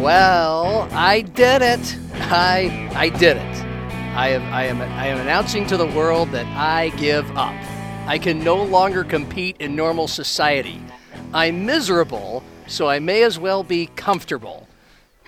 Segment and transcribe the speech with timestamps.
[0.00, 1.98] Well, I did it.
[2.14, 3.64] I I did it.
[4.16, 7.54] I am I am I am announcing to the world that I give up.
[8.06, 10.80] I can no longer compete in normal society.
[11.34, 14.66] I'm miserable, so I may as well be comfortable.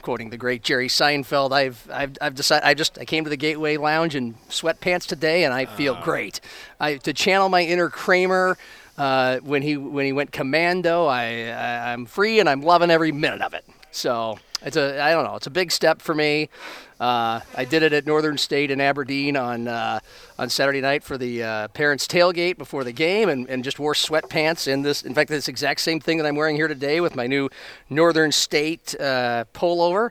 [0.00, 3.36] Quoting the great Jerry Seinfeld, I've I've, I've decided I just I came to the
[3.36, 6.40] Gateway Lounge in sweatpants today, and I feel great.
[6.80, 8.56] I to channel my inner Kramer.
[8.96, 13.12] Uh, when he when he went commando, I, I I'm free and I'm loving every
[13.12, 13.66] minute of it.
[13.90, 15.36] So it's a I don't know.
[15.36, 16.48] It's a big step for me.
[17.00, 20.00] Uh, I did it at Northern State in Aberdeen on uh,
[20.38, 23.94] on Saturday night for the uh, parents' tailgate before the game, and, and just wore
[23.94, 25.02] sweatpants in this.
[25.02, 27.50] In fact, this exact same thing that I'm wearing here today with my new
[27.90, 30.10] Northern State uh, pullover.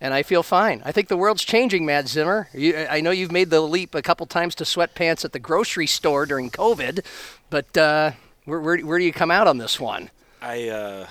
[0.00, 0.82] And I feel fine.
[0.84, 2.48] I think the world's changing, Matt Zimmer.
[2.52, 5.86] You, I know you've made the leap a couple times to sweatpants at the grocery
[5.86, 7.00] store during COVID,
[7.48, 8.10] but uh,
[8.44, 10.10] where, where, where do you come out on this one?
[10.42, 11.06] I, uh,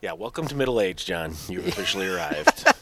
[0.00, 1.34] yeah, welcome to middle age, John.
[1.48, 2.64] You've officially arrived.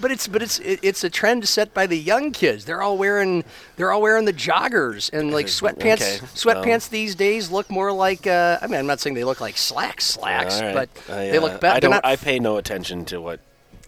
[0.00, 2.64] But it's but it's it, it's a trend set by the young kids.
[2.64, 3.44] They're all wearing
[3.76, 5.92] they're all wearing the joggers and like sweatpants.
[5.92, 9.42] Okay, Sweatpants these days look more like uh, I mean I'm not saying they look
[9.42, 10.74] like slacks slacks, All right.
[11.06, 11.76] but I, they uh, look better.
[11.76, 12.04] I don't.
[12.04, 13.40] I pay no attention to what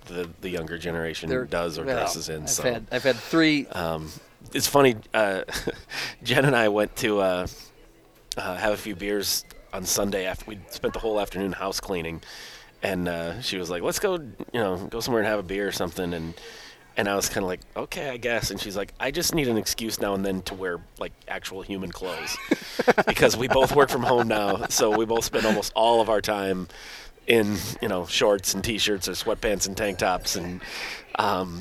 [0.06, 2.42] the the younger generation They're- does or well, dresses in.
[2.42, 3.66] I've so had I've had three.
[3.68, 4.10] um,
[4.52, 4.96] it's funny.
[5.14, 5.44] Uh,
[6.22, 7.46] Jen and I went to uh,
[8.36, 12.20] uh, have a few beers on Sunday after we spent the whole afternoon house cleaning,
[12.82, 15.68] and uh, she was like, "Let's go, you know, go somewhere and have a beer
[15.68, 16.34] or something." And
[16.96, 19.48] and I was kind of like, "Okay, I guess." And she's like, "I just need
[19.48, 22.36] an excuse now and then to wear like actual human clothes
[23.06, 26.20] because we both work from home now, so we both spend almost all of our
[26.20, 26.68] time."
[27.28, 30.60] in you know shorts and t-shirts or sweatpants and tank tops and
[31.20, 31.60] um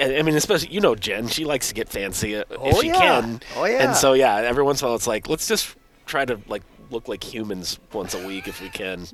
[0.00, 2.86] I mean, especially you know Jen, she likes to get fancy uh, if Oh, she
[2.86, 2.92] yeah.
[2.94, 3.40] can.
[3.56, 3.82] Oh, yeah.
[3.82, 5.74] And so yeah, every once in a while it's like let's just
[6.06, 9.06] try to like look like humans once a week if we can.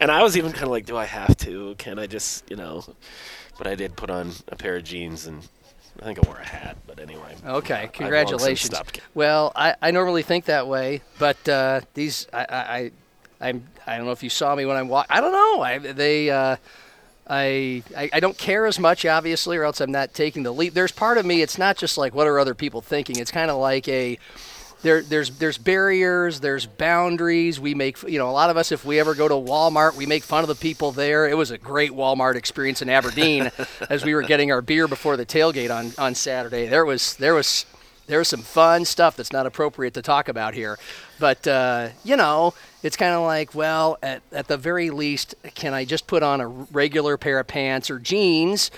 [0.00, 1.74] and I was even kind of like, do I have to?
[1.78, 2.84] Can I just you know?
[3.58, 5.46] But I did put on a pair of jeans and
[6.00, 6.76] I think I wore a hat.
[6.86, 7.36] But anyway.
[7.44, 8.74] Okay, congratulations.
[9.14, 12.90] Well, I, I normally think that way, but uh, these I, I I
[13.48, 15.14] I'm I don't know if you saw me when I'm walking.
[15.16, 15.62] I don't know.
[15.62, 16.30] I they.
[16.30, 16.56] Uh,
[17.24, 20.74] I, I I don't care as much, obviously, or else I'm not taking the leap.
[20.74, 21.40] There's part of me.
[21.40, 23.16] It's not just like what are other people thinking.
[23.18, 24.18] It's kind of like a
[24.82, 27.60] there there's there's barriers, there's boundaries.
[27.60, 30.06] We make you know a lot of us if we ever go to Walmart, we
[30.06, 31.28] make fun of the people there.
[31.28, 33.50] It was a great Walmart experience in Aberdeen
[33.90, 36.66] as we were getting our beer before the tailgate on on Saturday.
[36.66, 37.64] There was there was
[38.06, 40.78] there was some fun stuff that's not appropriate to talk about here.
[41.18, 45.72] But uh, you know, it's kind of like, well, at, at the very least, can
[45.72, 48.70] I just put on a regular pair of pants or jeans?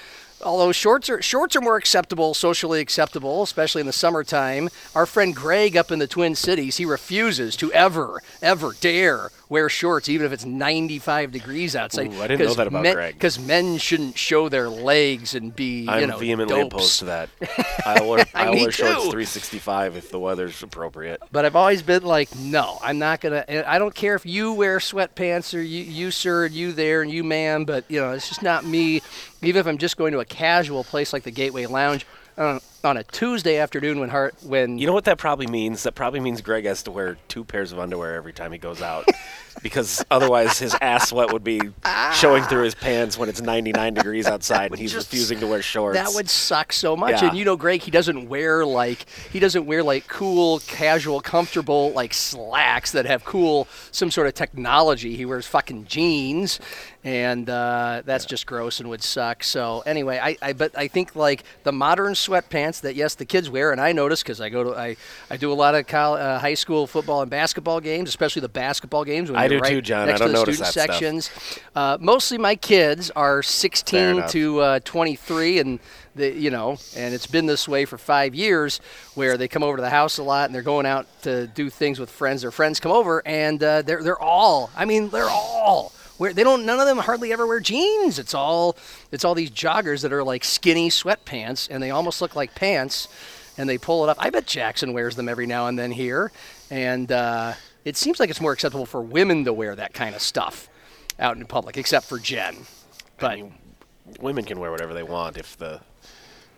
[0.45, 4.69] Although shorts are shorts are more acceptable, socially acceptable, especially in the summertime.
[4.95, 9.69] Our friend Greg up in the Twin Cities, he refuses to ever, ever dare wear
[9.69, 12.13] shorts, even if it's 95 degrees outside.
[12.13, 13.15] Ooh, I didn't know that about Greg.
[13.15, 16.75] Because men shouldn't show their legs and be, I'm you know, vehemently dopes.
[16.75, 17.31] opposed to that.
[17.87, 21.23] I'll wear, I'll wear shorts 365 if the weather's appropriate.
[21.31, 23.45] But I've always been like, no, I'm not gonna.
[23.49, 27.11] I don't care if you wear sweatpants or you, you sir, and you there, and
[27.11, 27.65] you ma'am.
[27.65, 29.03] But you know, it's just not me.
[29.41, 32.05] Even if I'm just going to a casual place like the Gateway Lounge
[32.37, 35.83] on, on a Tuesday afternoon when heart when You know what that probably means?
[35.85, 38.83] That probably means Greg has to wear two pairs of underwear every time he goes
[38.83, 39.07] out.
[39.63, 41.61] because otherwise his ass sweat would be
[42.13, 45.63] showing through his pants when it's 99 degrees outside and he's Just- refusing to wear
[45.63, 45.97] shorts.
[45.97, 47.23] That would suck so much.
[47.23, 47.29] Yeah.
[47.29, 51.93] And you know, Greg, he doesn't wear like he doesn't wear like cool, casual, comfortable
[51.93, 55.17] like slacks that have cool some sort of technology.
[55.17, 56.61] He wears fucking jeans,
[57.03, 59.45] and uh, that's just gross and would suck.
[59.45, 63.51] So anyway, I, I but I think like the modern sweatpants that yes the kids
[63.51, 64.97] wear, and I notice because I go to I
[65.31, 68.49] I do a lot of col uh, high school football and basketball games, especially the
[68.49, 69.31] basketball games.
[69.31, 70.07] When I do right too, John.
[70.09, 70.97] Next I to don't the notice student that stuff.
[70.97, 71.31] sections.
[71.75, 75.79] Uh, mostly my kids are 16 to uh, 23, and
[76.15, 78.81] the, you know, and it's been this way for five years,
[79.15, 81.69] where they come over to the house a lot and they're going out to do
[81.71, 82.43] things with friends.
[82.43, 85.93] Their friends come over, and uh, they're they're all, I mean, they're all.
[86.19, 88.19] Where they don't, none of them hardly ever wear jeans.
[88.19, 88.77] It's all,
[89.11, 93.09] it's all these joggers that are like skinny sweatpants, and they almost look like pants,
[93.59, 94.17] and they pull it up.
[94.21, 96.31] I bet Jackson wears them every now and then here,
[96.71, 100.23] and uh, it seems like it's more acceptable for women to wear that kind of
[100.23, 100.69] stuff.
[101.19, 102.57] out in public, except for Jen.
[103.19, 103.55] But I mean,
[104.21, 105.81] women can wear whatever they want if the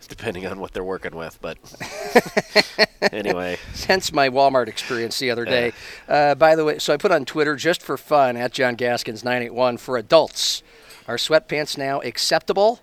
[0.07, 1.39] depending on what they're working with.
[1.41, 1.59] But
[3.13, 5.73] anyway, hence my Walmart experience the other day.
[6.09, 9.25] Uh, by the way, so I put on Twitter just for fun at John Gaskins
[9.25, 10.63] 981 for adults.
[11.09, 12.81] Are sweatpants now acceptable?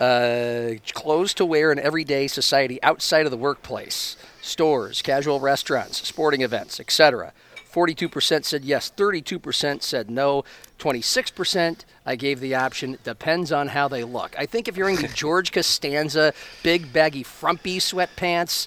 [0.00, 6.40] Uh, clothes to wear in everyday society outside of the workplace, stores, casual restaurants, sporting
[6.40, 7.34] events, etc.
[7.70, 10.42] 42% said yes, 32% said no,
[10.78, 14.34] 26% I gave the option depends on how they look.
[14.38, 16.32] I think if you're in the George Costanza
[16.62, 18.66] big baggy frumpy sweatpants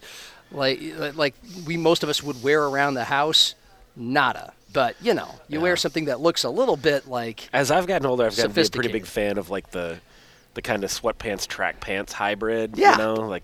[0.51, 0.79] like
[1.15, 1.35] like
[1.65, 3.55] we most of us would wear around the house,
[3.95, 4.53] nada.
[4.71, 8.07] But, you know, you wear something that looks a little bit like as I've gotten
[8.07, 9.99] older, I've gotten to be a pretty big fan of like the
[10.53, 12.77] the kind of sweatpants track pants hybrid.
[12.77, 12.93] Yeah.
[12.93, 13.43] You know, like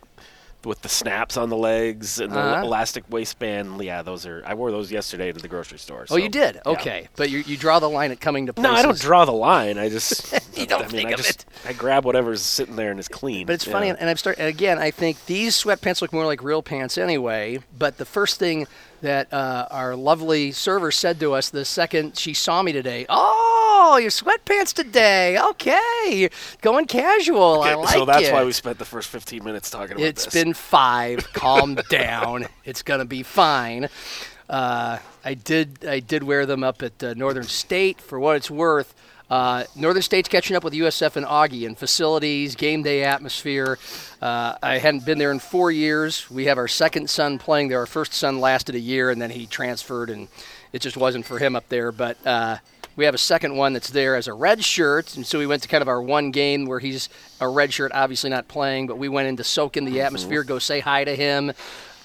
[0.66, 2.64] with the snaps on the legs and the Uh-huh.
[2.66, 3.82] elastic waistband.
[3.82, 4.44] Yeah, those are.
[4.46, 6.06] I wore those yesterday to the grocery store.
[6.10, 6.56] Oh, you did?
[6.56, 6.62] yeah.
[6.74, 7.08] Okay.
[7.16, 8.72] But you, you draw the line at coming to places.
[8.72, 9.78] No, I don't draw the line.
[9.78, 11.70] I just You don't I mean, think I of just it.
[11.70, 13.46] I grab whatever's sitting there and is clean.
[13.48, 14.78] But it's funny, and I've started again.
[14.80, 17.60] I think these sweatpants look more like real pants anyway.
[17.78, 18.68] But the first thing
[19.02, 23.69] that uh, our lovely server said to us the second she saw me today, "Oh,
[24.00, 25.38] your sweatpants today?
[25.40, 26.30] Okay,
[26.62, 27.62] going casual.
[27.62, 30.04] I Okay, like so that's it." why we spent the first 15 minutes talking about
[30.06, 30.34] It's this.
[30.34, 31.31] been five.
[31.34, 32.48] Calm down.
[32.66, 33.90] It's gonna be fine.
[34.50, 35.86] Uh, I did.
[35.86, 38.94] I did wear them up at uh, Northern State for what it's worth.
[39.30, 43.78] Uh, Northern State's catching up with USF and Augie in facilities, game day atmosphere.
[44.20, 46.30] Uh, I hadn't been there in four years.
[46.31, 47.78] We have our second son playing there.
[47.78, 50.30] Our first son lasted a year, and then he transferred, and
[50.74, 51.92] it just wasn't for him up there.
[51.92, 52.58] But uh,
[53.00, 55.62] we have a second one that's there as a red shirt, and so we went
[55.62, 57.07] to kind of our one game where he's
[57.40, 60.44] a red shirt, obviously not playing, but we went in to soak in the atmosphere,
[60.44, 61.54] go say hi to him,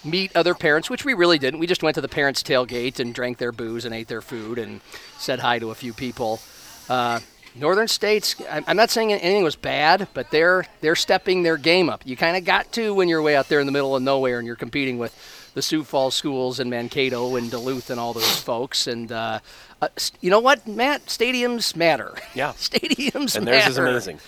[0.04, 1.58] meet other parents, which we really didn't.
[1.58, 4.56] We just went to the parents' tailgate and drank their booze and ate their food
[4.56, 4.80] and
[5.18, 6.38] said hi to a few people.
[6.88, 7.18] Uh,
[7.56, 11.88] Northern States, I'm I'm not saying anything was bad, but they're they're stepping their game
[11.88, 12.02] up.
[12.04, 14.38] You kind of got to when you're way out there in the middle of nowhere
[14.38, 15.12] and you're competing with
[15.54, 18.86] the Sioux Falls schools and Mankato and Duluth and all those folks.
[18.86, 19.40] And uh,
[19.80, 19.88] uh,
[20.20, 21.06] you know what, Matt?
[21.06, 22.14] Stadiums matter.
[22.34, 22.52] Yeah.
[22.52, 23.58] stadiums and matter.
[23.58, 24.18] theirs is amazing.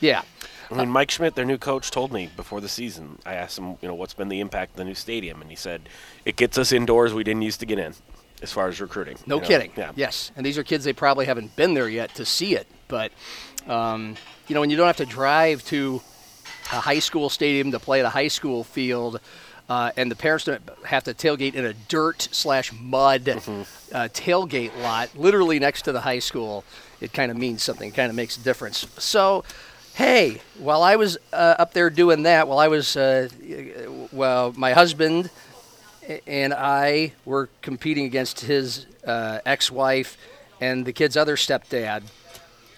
[0.00, 0.22] Yeah.
[0.70, 3.18] I mean, Mike Schmidt, their new coach, told me before the season.
[3.24, 5.56] I asked him, you know, what's been the impact of the new stadium, and he
[5.56, 5.88] said
[6.24, 7.94] it gets us indoors we didn't used to get in,
[8.42, 9.16] as far as recruiting.
[9.26, 9.46] No you know?
[9.46, 9.72] kidding.
[9.76, 9.92] Yeah.
[9.94, 12.66] Yes, and these are kids they probably haven't been there yet to see it.
[12.88, 13.12] But
[13.66, 14.16] um,
[14.48, 16.02] you know, when you don't have to drive to
[16.72, 19.20] a high school stadium to play at a high school field,
[19.68, 23.62] uh, and the parents don't have to tailgate in a dirt slash mud Mm-hmm.
[23.94, 26.64] uh, tailgate lot, literally next to the high school,
[27.00, 27.88] it kind of means something.
[27.88, 28.86] It kind of makes a difference.
[28.98, 29.44] So.
[29.96, 33.28] Hey, while I was uh, up there doing that, while I was, uh,
[34.10, 35.30] well, my husband
[36.26, 40.16] and I were competing against his uh, ex-wife
[40.60, 42.02] and the kid's other stepdad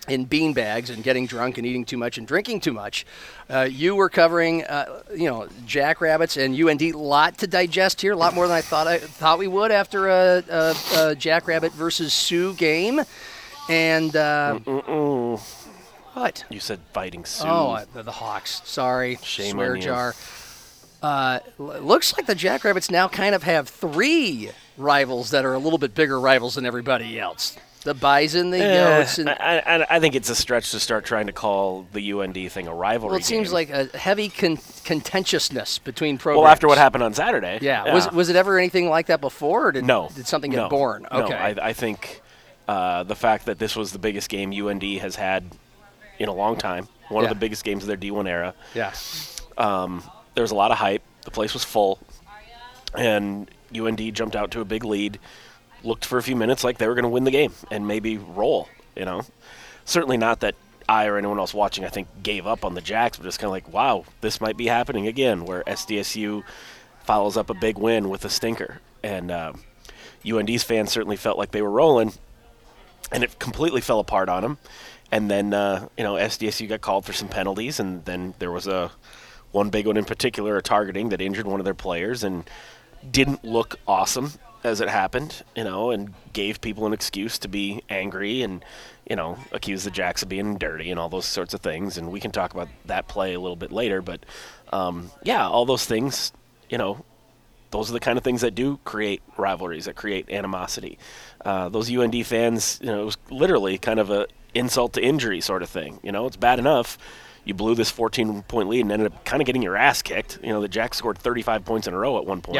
[0.09, 3.05] in bean bags and getting drunk and eating too much and drinking too much.
[3.51, 6.95] Uh, you were covering, uh, you know, jackrabbits and UND.
[6.95, 10.09] Lot to digest here, a lot more than I thought I thought we would after
[10.09, 13.01] a, a, a jackrabbit versus Sioux game.
[13.69, 14.59] And uh,
[16.15, 16.45] what?
[16.49, 17.49] You said fighting Sioux.
[17.49, 18.63] Oh, uh, the, the Hawks.
[18.65, 19.83] Sorry, Shame swear on you.
[19.83, 20.15] jar.
[21.03, 25.79] Uh, looks like the Jackrabbits now kind of have three rivals that are a little
[25.79, 27.57] bit bigger rivals than everybody else.
[27.87, 31.05] The Bison, the Eh, Yotes, and I, I, I think it's a stretch to start
[31.05, 33.11] trying to call the UND thing a rivalry.
[33.13, 33.55] well, it seems game.
[33.55, 36.43] like a heavy con- contentiousness between programs.
[36.43, 37.61] Well, after what happened on Saturday.
[37.63, 37.95] Yeah.
[37.95, 39.69] Was was it ever anything like that before?
[39.69, 40.11] Or did, No.
[40.15, 41.07] Did something get no, born?
[41.13, 41.35] No, Okay.
[41.35, 42.23] I, I think
[42.67, 45.45] uh, the fact that this was the biggest game UND has had
[46.19, 47.31] in a long time, one Yeah.
[47.31, 48.53] of the biggest games of their D1 era.
[48.75, 48.93] yeah.
[49.57, 51.03] There was a lot of hype.
[51.23, 51.99] The place was full,
[52.95, 55.19] and UND jumped out to a big lead.
[55.87, 58.19] Looked for a few minutes like they were going to win the game and maybe
[58.19, 58.69] roll.
[58.97, 59.23] You know,
[59.85, 60.57] certainly not that
[60.89, 63.47] I or anyone else watching I think gave up on the Jacks, but just kind
[63.47, 66.43] of like, wow, this might be happening again, where SDSU
[67.05, 69.53] follows up a big win with a stinker, and uh,
[70.29, 72.13] UND's fans certainly felt like they were rolling,
[73.13, 74.59] and it completely fell apart on them.
[75.13, 78.67] And then uh, you know SDSU got called for some penalties, and then there was
[78.67, 78.91] a
[79.53, 82.49] one big one in particular, a targeting that injured one of their players and
[83.09, 84.33] didn't look awesome
[84.67, 88.65] as it happened, you know, and gave people an excuse to be angry and
[89.09, 91.97] you know accuse the Jacks of being dirty and all those sorts of things.
[91.97, 94.27] And we can talk about that play a little bit later, but
[94.73, 96.33] um, yeah, all those things,
[96.69, 97.05] you know,
[97.71, 100.99] those are the kind of things that do create rivalries, that create animosity.
[101.45, 105.41] Uh, those UND fans, you know, it was literally kind of a insult to injury
[105.41, 106.01] sort of thing.
[106.03, 106.99] You know, it's bad enough
[107.47, 110.41] you blew this 14 point lead and ended up kind of getting your ass kicked.
[110.43, 112.57] You know, the Jacks scored 35 points in a row at one point.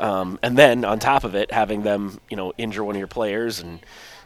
[0.00, 3.08] Um, and then on top of it, having them, you know, injure one of your
[3.08, 3.80] players and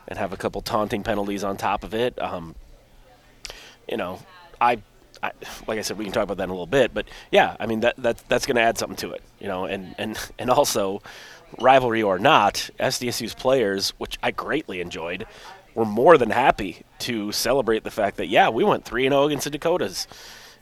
[0.08, 2.20] and have a couple taunting penalties on top of it.
[2.20, 2.54] Um,
[3.88, 4.18] you know,
[4.60, 4.78] I,
[5.22, 5.32] I,
[5.66, 7.66] like I said, we can talk about that in a little bit, but yeah, I
[7.66, 10.50] mean that that that's going to add something to it, you know, and and and
[10.50, 11.02] also,
[11.58, 15.26] rivalry or not, SDSU's players, which I greatly enjoyed,
[15.74, 19.24] were more than happy to celebrate the fact that yeah, we went three and zero
[19.24, 20.06] against the Dakotas.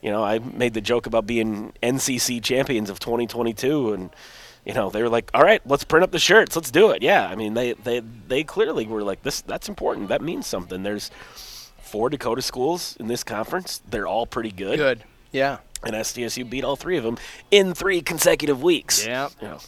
[0.03, 4.11] You know, I made the joke about being NCC champions of 2022, and
[4.71, 7.03] you know they were like, "All right, let's print up the shirts, let's do it."
[7.03, 7.99] Yeah, I mean they they
[8.29, 10.09] they clearly were like, "This that's important.
[10.09, 11.11] That means something." There's
[11.83, 13.83] four Dakota schools in this conference.
[13.91, 14.77] They're all pretty good.
[14.79, 15.03] Good.
[15.33, 15.59] Yeah.
[15.83, 17.19] And SDSU beat all three of them
[17.51, 19.05] in three consecutive weeks.
[19.05, 19.31] Yeah.
[19.41, 19.59] You know,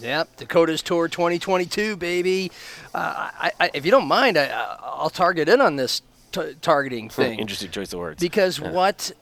[0.00, 2.50] Yep, Dakota's Tour 2022, baby.
[2.94, 4.46] Uh, I, I, if you don't mind, I,
[4.80, 8.20] I'll target in on this t- targeting thing interesting choice of words.
[8.20, 9.12] because what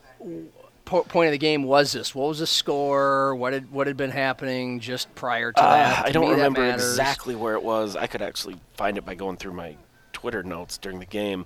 [0.86, 2.14] po- point of the game was this?
[2.14, 3.34] What was the score?
[3.36, 6.06] What had what had been happening just prior to Uh, that?
[6.06, 7.94] I don't me, remember exactly where it was.
[7.96, 9.76] I could actually find it by going through my
[10.14, 11.44] Twitter notes during the game.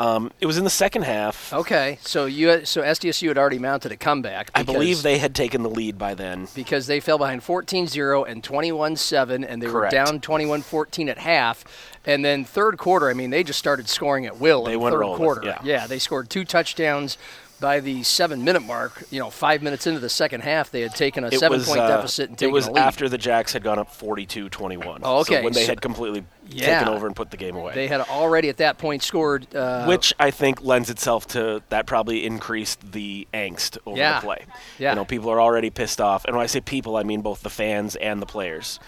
[0.00, 1.52] Um, it was in the second half.
[1.52, 4.48] Okay, so you so SDSU had already mounted a comeback.
[4.54, 6.46] I believe they had taken the lead by then.
[6.54, 9.92] because they fell behind 14-0 and 21-7 and they Correct.
[9.92, 11.64] were down 21-14 at half
[12.04, 14.92] and then third quarter i mean they just started scoring at will They in went
[14.94, 15.86] third rolling, quarter yeah.
[15.88, 17.18] they scored two touchdowns
[17.60, 20.94] by the seven minute mark you know five minutes into the second half they had
[20.94, 23.62] taken a It seven was, point uh, deficit and it was after the Jacks had
[23.64, 25.00] gone up 42-21.
[25.02, 26.78] Oh, okay, So when they so- had completely Yeah.
[26.78, 27.74] taken over and put the game away.
[27.74, 31.86] they had already at that point scored uh, which I think lends itself to that
[31.86, 34.20] probably increased the angst over Yeah.
[34.20, 34.44] the play.
[34.78, 34.90] Yeah.
[34.92, 37.42] You know, people are already pissed off, and when I say people, I mean both
[37.42, 38.78] the fans and the players.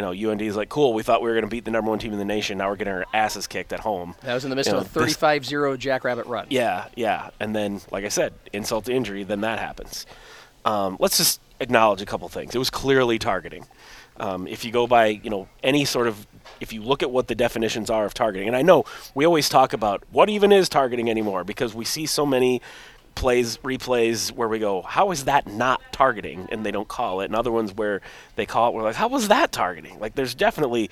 [0.00, 0.94] You know, UND is like, cool.
[0.94, 2.56] We thought we were going to beat the number one team in the nation.
[2.56, 4.14] Now we're getting our asses kicked at home.
[4.22, 7.28] that was in the midst you of know, a this- 35-0 jackrabbit run Yeah, yeah.
[7.38, 10.06] And then, like I said, insult to injury, then that happens.
[10.64, 12.54] Um, let's just acknowledge a couple things.
[12.54, 13.66] It was clearly targeting.
[14.16, 16.26] Um, if you go by, you know, any sort of,
[16.60, 19.50] if you look at what the definitions are of targeting, and I know we always
[19.50, 22.62] talk about what even is targeting anymore because we see so many
[23.20, 26.48] plays, replays where we go, how is that not targeting?
[26.50, 27.26] And they don't call it.
[27.26, 28.00] And other ones where
[28.36, 30.00] they call it, we're like, how was that targeting?
[30.00, 30.90] Like, there's definitely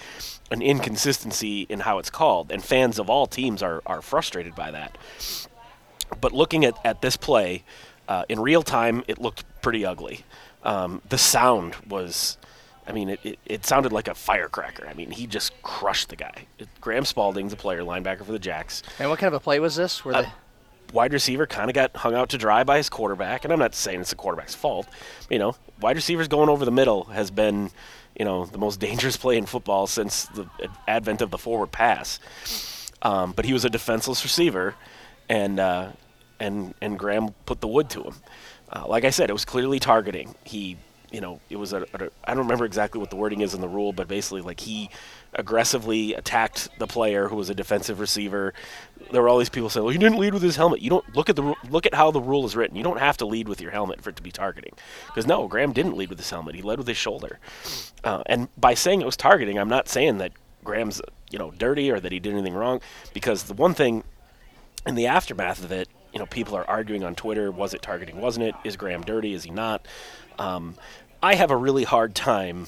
[0.50, 4.70] an inconsistency in how it's called, and fans of all teams are, are frustrated by
[4.70, 4.96] that.
[6.20, 7.64] But looking at, at this play,
[8.08, 10.24] uh, in real time, it looked pretty ugly.
[10.62, 12.38] Um, the sound was,
[12.86, 14.86] I mean, it, it, it sounded like a firecracker.
[14.86, 16.46] I mean, he just crushed the guy.
[16.58, 18.82] It, Graham Spalding's a player, linebacker for the Jacks.
[18.98, 20.28] and what kind of a play was this where Uh, they
[20.92, 23.74] Wide receiver kind of got hung out to dry by his quarterback, and I'm not
[23.74, 24.86] saying it's the quarterback's fault.
[25.28, 27.70] You know, wide receivers going over the middle has been,
[28.18, 30.46] you know, the most dangerous play in football since the
[30.86, 32.20] advent of the forward pass.
[33.02, 34.74] Um, but he was a defenseless receiver,
[35.28, 35.90] and uh,
[36.40, 38.14] and and Graham put the wood to him.
[38.70, 40.34] Uh, like I said, it was clearly targeting.
[40.44, 40.76] He,
[41.10, 43.60] you know, it was a, a I don't remember exactly what the wording is in
[43.60, 44.90] the rule, but basically like he
[45.34, 48.52] aggressively attacked the player who was a defensive receiver.
[49.10, 51.16] There were all these people saying, "Well, he didn't lead with his helmet." You don't
[51.16, 52.76] look at the look at how the rule is written.
[52.76, 54.74] You don't have to lead with your helmet for it to be targeting.
[55.06, 56.54] Because no, Graham didn't lead with his helmet.
[56.54, 57.38] He led with his shoulder.
[58.04, 60.32] Uh, and by saying it was targeting, I'm not saying that
[60.64, 61.00] Graham's
[61.30, 62.80] you know dirty or that he did anything wrong.
[63.14, 64.04] Because the one thing
[64.86, 68.20] in the aftermath of it, you know, people are arguing on Twitter: was it targeting?
[68.20, 68.54] Wasn't it?
[68.64, 69.34] Is Graham dirty?
[69.34, 69.86] Is he not?
[70.38, 70.74] Um,
[71.22, 72.66] I have a really hard time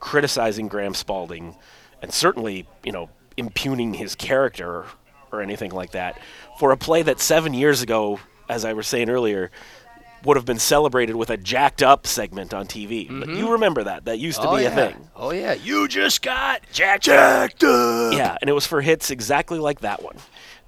[0.00, 1.56] criticizing Graham Spalding,
[2.02, 4.84] and certainly, you know, impugning his character
[5.32, 6.18] or anything like that
[6.58, 9.50] for a play that seven years ago, as I was saying earlier,
[10.24, 13.08] would have been celebrated with a jacked up segment on TV.
[13.36, 14.04] You remember that?
[14.06, 15.08] That used to oh be yeah a thing.
[15.14, 19.58] oh yeah you just got Jack jacked up yeah, and it was for hits exactly
[19.58, 20.16] like that one.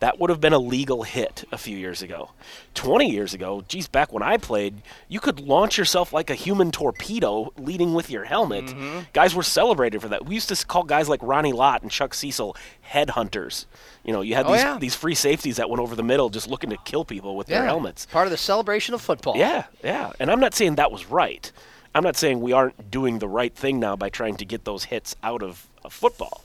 [0.00, 2.30] That would have been a legal hit a few years ago.
[2.74, 6.70] 20 years ago, geez, back when I played, you could launch yourself like a human
[6.70, 8.66] torpedo leading with your helmet.
[8.66, 9.00] Mm-hmm.
[9.12, 10.24] Guys were celebrated for that.
[10.24, 12.54] We used to call guys like Ronnie Lott and Chuck Cecil
[12.92, 13.66] headhunters.
[14.04, 14.78] You know, you had Oh, these, yeah.
[14.78, 17.58] these free safeties that went over the middle just looking to kill people with yeah
[17.58, 18.06] their helmets.
[18.06, 20.12] part of the celebration of football Yeah, yeah.
[20.20, 21.50] And I'm not saying that was right.
[21.94, 24.84] I'm not saying we aren't doing the right thing now by trying to get those
[24.84, 26.44] hits out of, of football.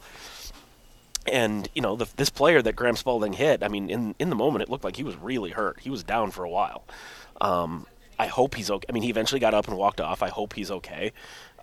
[1.25, 4.35] And you know, the, this player that Graham Spalding hit, I mean, in in the
[4.35, 5.79] moment, it looked like he was really hurt.
[5.79, 6.83] He was down for a while.
[7.39, 7.87] Um,
[8.19, 8.85] I hope he's okay.
[8.87, 10.21] I mean, he eventually got up and walked off.
[10.21, 11.11] I hope he's okay.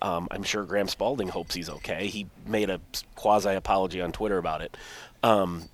[0.01, 2.07] Um, I'm sure Graham Spalding hopes he's okay.
[2.07, 2.81] He made a
[3.15, 4.75] quasi apology on Twitter about it.
[5.23, 5.69] Um,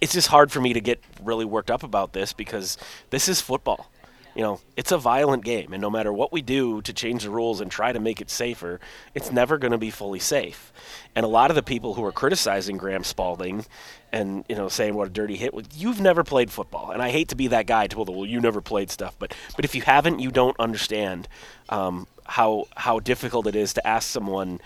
[0.00, 2.78] it's just hard for me to get really worked up about this because
[3.10, 3.91] this is football.
[4.34, 7.30] You know, it's a violent game, and no matter what we do to change the
[7.30, 8.80] rules and try to make it safer,
[9.14, 10.72] it's never going to be fully safe.
[11.14, 13.66] And a lot of the people who are criticizing Graham Spalding
[14.10, 17.10] and you know saying what a dirty hit was, you've never played football, and I
[17.10, 19.74] hate to be that guy to well, well, you never played stuff, but but if
[19.74, 21.28] you haven't, you don't understand
[21.68, 24.60] um, how how difficult it is to ask someone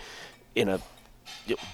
[0.55, 0.79] in a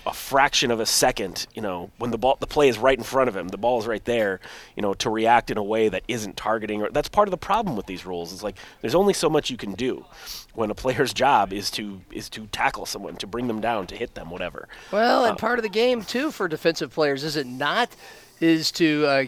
[0.05, 3.03] a fraction of a second, you know, when the ball the play is right in
[3.03, 4.39] front of him, the ball is right there,
[4.75, 7.38] you know, to react in a way that isn't targeting or that's part of the
[7.38, 8.33] problem with these rules.
[8.33, 10.05] It's like there's only so much you can do
[10.53, 13.95] when a player's job is to is to tackle someone, to bring them down, to
[13.95, 14.67] hit them, whatever.
[14.91, 17.95] Well, and part of the game too for defensive players is it not
[18.39, 19.25] is to uh,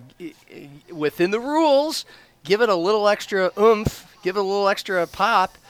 [0.91, 2.05] within the rules
[2.43, 5.64] give it a little extra oomph, give it a little extra pop uh,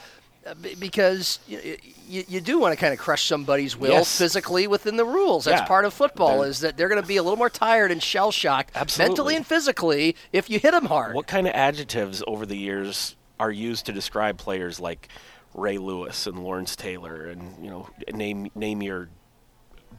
[0.46, 1.76] Uh, because you,
[2.08, 4.16] you, you do want to kind of crush somebody's will Yes.
[4.16, 5.44] physically within the rules.
[5.46, 5.66] That's Yeah.
[5.66, 8.02] part of football They're- is that they're going to be a little more tired and
[8.02, 9.10] shell shocked Absolutely.
[9.10, 11.14] mentally and physically if you hit them hard.
[11.14, 15.08] What kind of adjectives over the years are used to describe players like
[15.54, 19.08] Ray Lewis and Lawrence Taylor and you know name name your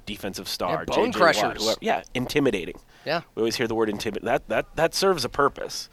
[0.05, 1.19] defensive star, Yeah, bone J.J.
[1.19, 1.63] Watt, crushers.
[1.63, 2.79] whoever- yeah, intimidating.
[3.05, 3.21] Yeah.
[3.35, 4.23] We always hear the word intimidate.
[4.25, 5.89] That that that serves a purpose.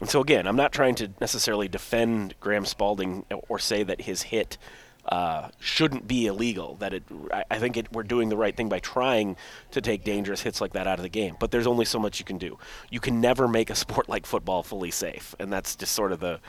[0.00, 4.22] And so again, I'm not trying to necessarily defend Graham Spalding or say that his
[4.22, 4.58] hit
[5.06, 6.76] uh, shouldn't be illegal.
[6.76, 9.36] That it, I, I think it, we're doing the right thing by trying
[9.72, 11.36] to take dangerous hits like that out of the game.
[11.38, 12.58] But there's only so much you can do.
[12.90, 16.20] You can never make a sport like football fully safe, and that's just sort of
[16.20, 16.40] the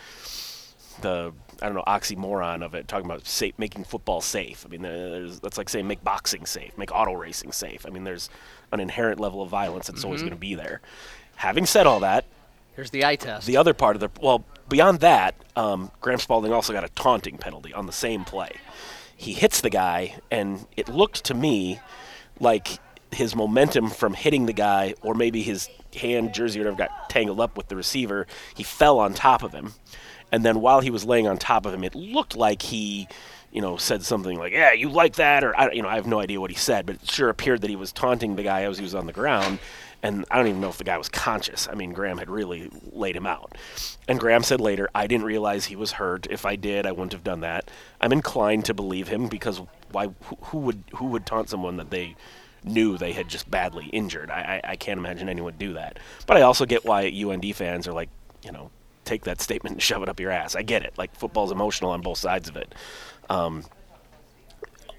[1.01, 4.65] the I don't know oxymoron of it, talking about safe, making football safe.
[4.65, 7.85] I mean, there's, that's like saying make boxing safe, make auto racing safe.
[7.85, 8.29] I mean, there's
[8.71, 10.79] an inherent level of violence that's always going to be there.
[11.35, 12.25] Having said all that,
[12.75, 13.47] Here's the eye test.
[13.47, 17.37] the other part of the well, beyond that, um, Graham Spalding also got a taunting
[17.37, 18.51] penalty on the same play.
[19.15, 21.79] He hits the guy, and it looked to me
[22.39, 22.79] like
[23.11, 27.55] his momentum from hitting the guy, or maybe his hand, jersey, whatever, got tangled up
[27.55, 28.27] with the receiver.
[28.53, 29.73] He fell on top of him,
[30.31, 33.07] and then while he was laying on top of him, it looked like he.
[33.51, 36.07] You know, said something like, "Yeah, you like that," or I, you know, I have
[36.07, 38.63] no idea what he said, but it sure appeared that he was taunting the guy
[38.63, 39.59] as he was on the ground,
[40.05, 41.67] and I don't even know if the guy was conscious.
[41.67, 43.57] I mean, Graham had really laid him out.
[44.07, 46.27] And Graham said later, I didn't realize he was hurt.
[46.29, 47.71] If I did, I wouldn't have done that.
[47.99, 50.09] I'm inclined to believe him because why?
[50.43, 52.15] Who, would who would taunt someone that they
[52.63, 54.29] knew they had just badly injured?
[54.29, 55.97] I, I I can't imagine anyone do that.
[56.27, 58.09] But I also get why UND fans are like,
[58.43, 58.69] you know,
[59.05, 60.55] take that statement and shove it up your ass.
[60.55, 60.93] I get it.
[60.99, 62.75] Like football's emotional on both sides of it.
[63.27, 63.63] Um,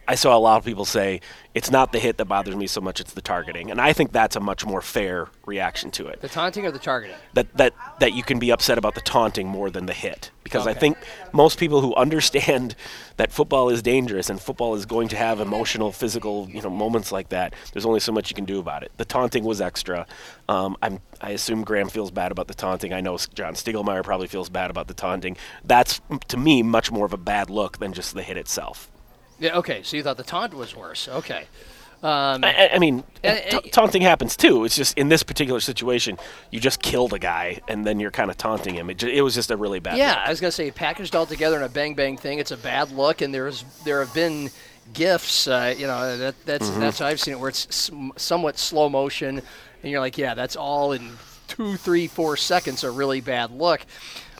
[0.09, 1.21] I saw a lot of people say
[1.55, 4.13] it's not the hit that bothers me so much; it's the targeting, and I think
[4.13, 6.21] that's a much more fair reaction to it.
[6.21, 7.17] the taunting or the targeting?
[7.35, 10.67] That that that you can be upset about the taunting more than the hit, because
[10.67, 10.97] I think
[11.33, 12.77] most people who understand
[13.17, 17.11] that football is dangerous and football is going to have emotional, physical, you know, moments
[17.11, 17.55] like that.
[17.73, 18.93] There's only so much you can do about it.
[18.97, 20.07] The taunting was extra.
[20.49, 22.93] Um, I'm I assume Graham feels bad about the taunting.
[22.93, 25.37] I know John Stiegelmeier probably feels bad about the taunting.
[25.65, 28.91] That's to me much more of a bad look than just the hit itself.
[29.39, 29.59] Yeah.
[29.59, 29.83] Okay.
[29.83, 31.09] So you thought the taunt was worse.
[31.09, 31.45] Okay.
[32.03, 34.65] Um, I, I mean, ta- taunting happens too.
[34.65, 36.19] It's just in this particular situation,
[36.51, 38.91] you just killed a guy and then you're kind of taunting him.
[38.91, 39.97] It, ju- it was just a really bad.
[39.97, 40.19] Yeah, look.
[40.19, 42.39] I was gonna say packaged all together in a bang bang thing.
[42.39, 44.51] It's a bad look, and there's there have been
[44.93, 45.49] gifs.
[45.49, 46.81] Uh, you know that that's Mm-hmm.
[46.81, 49.41] that's how I've seen it where it's sm- somewhat slow motion,
[49.83, 51.13] and you're like, yeah, that's all in
[51.49, 52.85] two, three, four seconds.
[52.85, 53.81] A really bad look.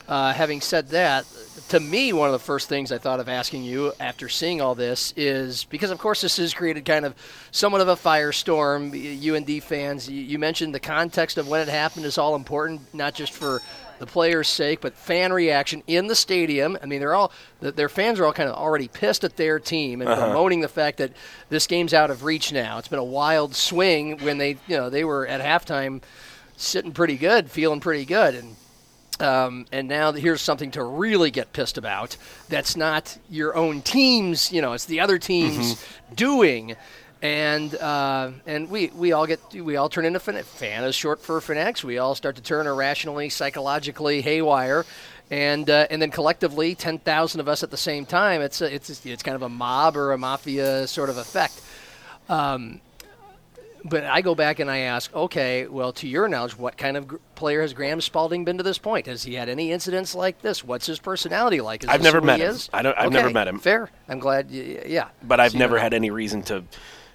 [0.07, 1.25] Uh, having said that,
[1.67, 4.73] to me, one of the first things I thought of asking you after seeing all
[4.73, 7.13] this is because, of course, this has created kind of
[7.51, 8.93] somewhat of a firestorm.
[8.93, 13.33] UND fans, you, mentioned the context of when it happened is all important, not just
[13.33, 13.61] for
[13.99, 16.77] the players' sake, but fan reaction in the stadium.
[16.81, 20.01] I mean, they're all their fans are all kind of already pissed at their team
[20.01, 21.11] and bemoaning the fact that
[21.49, 22.77] this game's out of reach now.
[22.77, 26.01] It's been a wild swing when they, you know, they were at halftime
[26.55, 28.55] sitting pretty good, feeling pretty good, and
[29.19, 32.17] um, and now here's something to really get pissed about.
[32.49, 35.83] That's not your own team's, you know, it's the other team's
[36.15, 36.75] doing.
[37.19, 41.19] And uh, and we, we all get we all turn into fan, fan is short
[41.19, 41.83] for fanatics.
[41.83, 44.85] We all start to turn irrationally, psychologically haywire,
[45.31, 48.41] and uh, and then collectively, ten thousand of us at the same time.
[48.41, 51.59] It's a, it's it's kind of a mob or a mafia sort of effect.
[53.83, 57.07] But I go back and I ask, okay, well, to your knowledge, what kind of
[57.07, 59.05] gr- player has Graham Spalding been to this point?
[59.07, 60.63] Has he had any incidents like this?
[60.63, 61.83] What's his personality like?
[61.83, 62.55] Is I've never met him.
[62.73, 63.59] I don't- I've never met him.
[63.59, 63.89] Fair.
[64.09, 64.49] I'm glad.
[64.51, 65.07] y- Yeah.
[65.23, 66.63] but I've never had any reason to,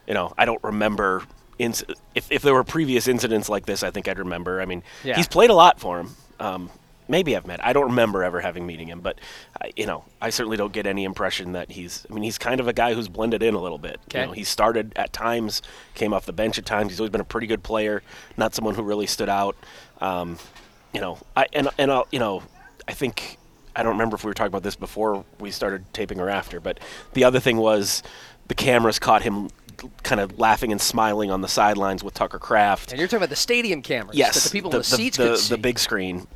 [0.07, 1.23] you know, I don't remember.
[1.61, 4.61] Inc- if if there were previous incidents like this, I think I'd remember.
[4.61, 5.17] I mean, Yeah.
[5.17, 6.17] he's played a lot for him.
[6.41, 6.71] Um,
[7.13, 7.65] maybe I've met.
[7.65, 9.21] I don't remember ever having meeting him, but
[9.61, 12.05] I, you know, I certainly don't get any impression that he's.
[12.11, 14.01] I mean, he's kind of a guy who's blended in a little bit.
[14.09, 14.23] Okay.
[14.23, 15.63] You know, he started at times,
[15.95, 16.91] came off the bench at times.
[16.91, 18.03] He's always been a pretty good player,
[18.37, 19.57] not someone who really stood out.
[20.01, 20.39] Um,
[20.93, 22.43] you know, I and and I'll, you know,
[22.89, 23.39] I think
[23.77, 26.61] I don't remember if we were talking about this before we started taping or after,
[26.61, 26.81] but
[27.13, 28.03] the other thing was
[28.49, 29.51] the cameras caught him
[30.03, 32.93] kind of laughing and smiling on the sidelines with Tucker Kraft.
[32.93, 35.39] And you're talking about the stadium cameras Yes, the people in the seats the, could
[35.39, 35.55] see.
[35.55, 36.27] the big screen.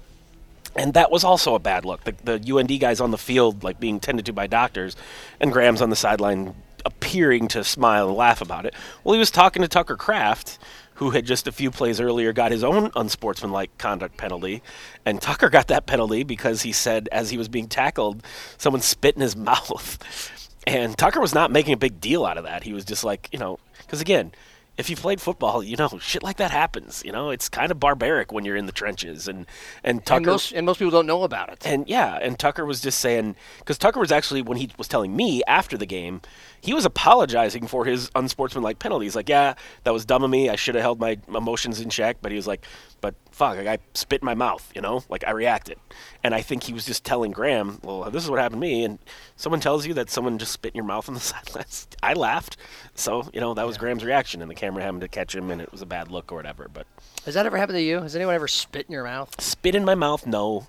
[0.76, 2.04] And that was also a bad look.
[2.04, 4.94] The, the UND guys on the field, like being tended to by doctors,
[5.40, 8.74] and Graham's on the sideline appearing to smile and laugh about it.
[9.02, 10.58] Well, he was talking to Tucker Kraft,
[10.94, 14.62] who had just a few plays earlier got his own unsportsmanlike conduct penalty,
[15.04, 18.22] and Tucker got that penalty because he said as he was being tackled,
[18.58, 20.32] someone spit in his mouth.
[20.66, 22.64] And Tucker was not making a big deal out of that.
[22.64, 24.32] He was just like, you know, because again,
[24.78, 27.02] if you played football, you know shit like that happens.
[27.04, 29.46] You know, it's kind of barbaric when you're in the trenches, and
[29.82, 31.66] and Tucker and most, and most people don't know about it.
[31.66, 35.16] and yeah, and Tucker was just saying because Tucker was actually when he was telling
[35.16, 36.20] me after the game,
[36.60, 39.14] he was apologizing for his unsportsmanlike penalties.
[39.16, 40.48] Like, yeah, that was dumb of me.
[40.48, 42.18] I should have held my emotions in check.
[42.20, 42.66] But he was like,
[43.00, 44.70] but fuck, like, I spit in my mouth.
[44.74, 45.78] You know, like I reacted.
[46.24, 48.84] And I think he was just telling Graham, well, this is what happened to me.
[48.84, 48.98] And
[49.36, 51.86] someone tells you that someone just spit in your mouth on the sidelines.
[52.02, 52.56] I laughed.
[52.94, 55.60] So you know that was Graham's reaction, and the camera happened to catch him, and
[55.60, 56.68] it was a bad look or whatever.
[56.72, 56.86] But
[57.24, 58.00] Has that ever happened to you?
[58.00, 59.40] Has anyone ever spit in your mouth?
[59.40, 60.66] spit in my mouth no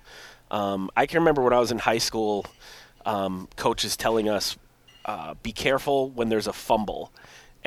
[0.50, 2.44] um, i can remember when i was in high school
[3.06, 4.56] um, coaches telling us
[5.04, 7.12] uh, be careful when there's a fumble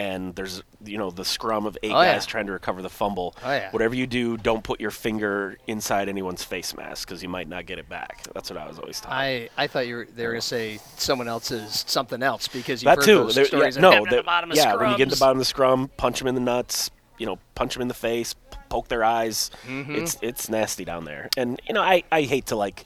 [0.02, 2.14] and there's you know the scrum of eight Oh, yeah.
[2.14, 3.70] guys trying to recover the fumble Oh, yeah.
[3.72, 7.66] whatever you do don't put your finger inside anyone's face mask because you might not
[7.66, 10.26] get it back that's what i was always taught I, I thought you were they
[10.26, 13.76] were gonna say someone else's something else because you've that heard too those There- stories.
[13.78, 15.38] yeah, of no having at the bottom of yeah when you get to the bottom
[15.38, 18.34] of the scrum punch them in the nuts you know punch them in the face
[18.34, 19.96] p- poke their eyes Mm-hmm.
[19.96, 22.86] it's it's nasty down there and you know i i hate to like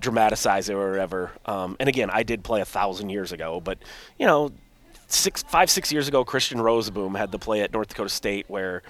[0.00, 3.78] dramatize it or whatever um, and again i did play a thousand years ago but
[4.18, 4.50] you know
[5.14, 8.82] six five six years ago christian rozeboom had the play at north dakota state where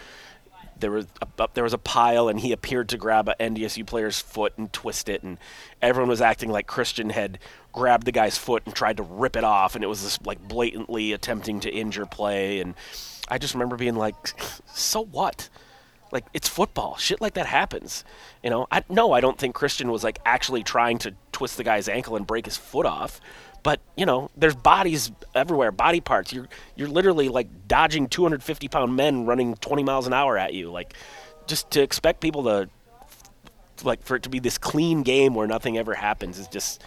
[0.78, 4.20] there was a, there was a pile and he appeared to grab a NDSU player's
[4.20, 5.22] foot and twist it.
[5.22, 5.38] And
[5.80, 7.38] everyone was acting like Christian had
[7.72, 9.74] grabbed the guy's foot and tried to rip it off.
[9.74, 12.60] And it was this like blatantly attempting to injure play.
[12.60, 12.74] And
[13.28, 14.14] I just remember being like
[14.66, 15.48] so what?
[16.12, 16.96] Like it's football.
[16.96, 18.04] Shit like that happens.
[18.42, 21.64] You know I no I don't think Christian was like actually trying to twist the
[21.64, 23.20] guy's ankle and break his foot off
[23.64, 26.46] but you know there's bodies everywhere body parts you're
[26.76, 30.94] you're literally like dodging 250 pound men running 20 miles an hour at you like
[31.48, 32.68] just to expect people to
[33.82, 36.84] like for it to be this clean game where nothing ever happens is just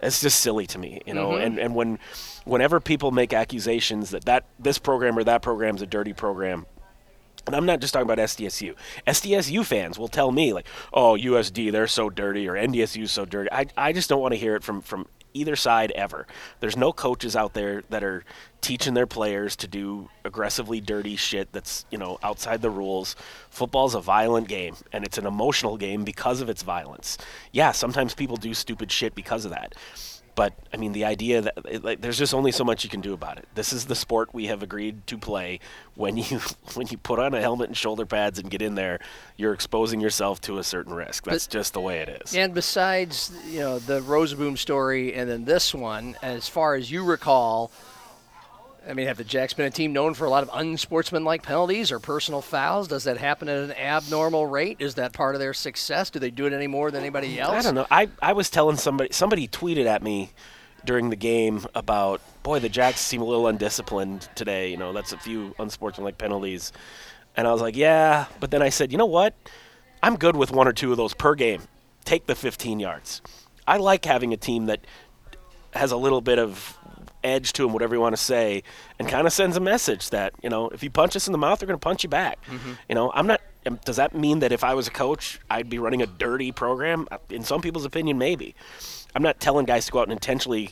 [0.00, 1.44] it's just silly to me you know mm-hmm.
[1.44, 1.98] and and when
[2.44, 6.66] whenever people make accusations that that this program or that program is a dirty program
[7.46, 8.74] and I'm not just talking about SDSU.
[9.06, 13.48] SDSU fans will tell me like, "Oh, USD, they're so dirty," or "NDSU so dirty."
[13.52, 16.26] I, I just don't want to hear it from from either side ever.
[16.60, 18.24] There's no coaches out there that are
[18.60, 23.14] teaching their players to do aggressively dirty shit that's you know outside the rules.
[23.50, 27.18] Football's a violent game, and it's an emotional game because of its violence.
[27.52, 29.74] Yeah, sometimes people do stupid shit because of that.
[30.36, 33.00] But I mean, the idea that it, like, there's just only so much you can
[33.00, 33.48] do about it.
[33.54, 35.60] This is the sport we have agreed to play.
[35.94, 36.40] When you
[36.74, 39.00] when you put on a helmet and shoulder pads and get in there,
[39.36, 41.24] you're exposing yourself to a certain risk.
[41.24, 42.36] That's just the way it is.
[42.36, 47.02] And besides, you know, the Rozeboom story and then this one, as far as you
[47.02, 47.72] recall,
[48.88, 51.90] I mean, have the Jacks been a team known for a lot of unsportsmanlike penalties
[51.90, 52.86] or personal fouls?
[52.86, 54.76] Does that happen at an abnormal rate?
[54.78, 56.10] Is that part of their success?
[56.10, 57.54] Do they do it any more than anybody else?
[57.54, 57.86] I don't know.
[57.90, 60.30] I, I was telling somebody somebody tweeted at me
[60.84, 64.70] during the game about boy the Jacks seem a little undisciplined today.
[64.70, 66.72] You know that's a few unsportsmanlike penalties,
[67.36, 68.26] and I was like yeah.
[68.38, 69.34] But then I said you know what,
[70.02, 71.62] I'm good with one or two of those per game.
[72.04, 73.20] Take the 15 yards.
[73.66, 74.86] I like having a team that
[75.72, 76.75] has a little bit of
[77.26, 78.62] edge to him, whatever you want to say,
[78.98, 81.38] and kind of sends a message that you know if you punch us in the
[81.38, 82.38] mouth, they're going to punch you back.
[82.88, 83.40] You know, I'm not.
[83.66, 86.52] um, Does that mean that if I was a coach, I'd be running a dirty
[86.52, 87.06] program?
[87.10, 88.54] Uh, In some people's opinion, maybe.
[89.14, 90.70] I'm not telling guys to go out and intentionally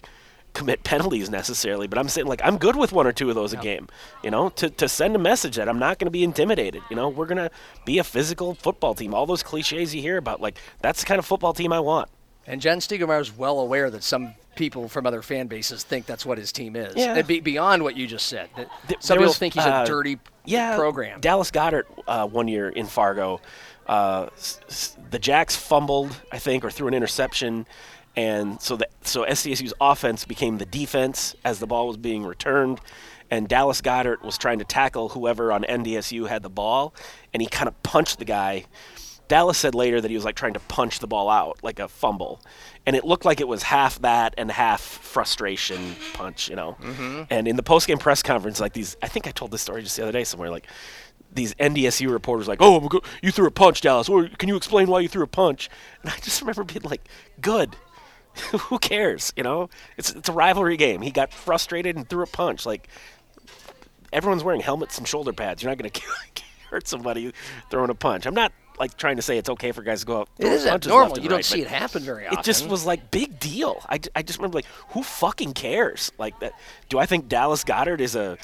[0.53, 3.53] commit penalties necessarily, but I'm saying like I'm good with one or two of those
[3.53, 3.89] a game.
[4.23, 6.83] You know, to to send a message that I'm not going to be intimidated.
[6.91, 7.51] You know, we're going to
[7.85, 9.13] be a physical football team.
[9.15, 12.09] All those cliches you hear about, like that's the kind of football team I want.
[12.47, 16.25] And John Stiegelmeier is well aware that some people from other fan bases think that's
[16.27, 16.95] what his team is.
[16.95, 17.15] Yeah.
[17.17, 18.49] And be, beyond what you just said.
[18.57, 21.21] that Th- Some there people was, think he's uh, a dirty yeah, program.
[21.21, 23.41] Dallas Goedert uh, one year in Fargo,
[23.89, 27.67] uh, s- s- the Jacks fumbled, I think, or threw an interception,
[28.17, 32.81] and so the, so SDSU's offense became the defense as the ball was being returned,
[33.31, 36.95] and Dallas Goedert was trying to tackle whoever on NDSU had the ball,
[37.33, 38.67] and he kind of punched the guy.
[39.29, 41.89] Dallas said later that he was like trying to punch the ball out like a
[41.89, 42.41] fumble,
[42.87, 46.77] and it looked like it was half that and half frustration punch, you know.
[46.81, 47.23] Mm-hmm.
[47.31, 49.97] And in the post-game press conference, like these, I think I told this story just
[49.97, 50.67] the other day somewhere, like
[51.33, 52.89] these NDSU reporters like, "Oh,
[53.23, 54.09] you threw a punch, Dallas.
[54.09, 55.71] Or can you explain why you threw a punch?"
[56.03, 57.09] And I just remember being like,
[57.41, 57.77] "Good."
[58.51, 59.33] Who cares?
[59.37, 61.03] You know, it's it's a rivalry game.
[61.03, 62.67] He got frustrated and threw a punch.
[62.67, 62.89] Like
[64.13, 65.63] everyone's wearing helmets and shoulder pads.
[65.63, 66.03] You're not going to
[66.71, 67.33] hurt somebody
[67.71, 68.27] throwing a punch.
[68.27, 70.29] I'm not like trying to say it's okay for guys to go out.
[70.39, 71.19] It throw is punches abnormal.
[71.19, 72.39] You don't see it happen very often.
[72.39, 73.81] It just was like big deal.
[73.89, 76.13] I, I just remember like who fucking cares?
[76.19, 76.53] Like that.
[76.89, 78.37] Do I think Dallas Goedert is a,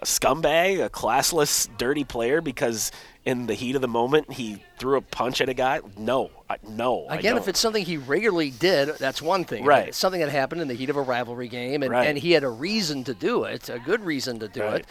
[0.00, 2.90] a scumbag, a classless, dirty player because
[3.24, 5.80] in the heat of the moment he threw a punch at a guy?
[5.96, 7.06] No, I, no.
[7.08, 9.64] Again, if it's something he regularly did, that's one thing.
[9.64, 9.88] Right.
[9.88, 12.06] It's something that happened in the heat of a rivalry game, and, Right.
[12.06, 14.74] and he had a reason to do it, a good reason to do Right.
[14.80, 14.86] it.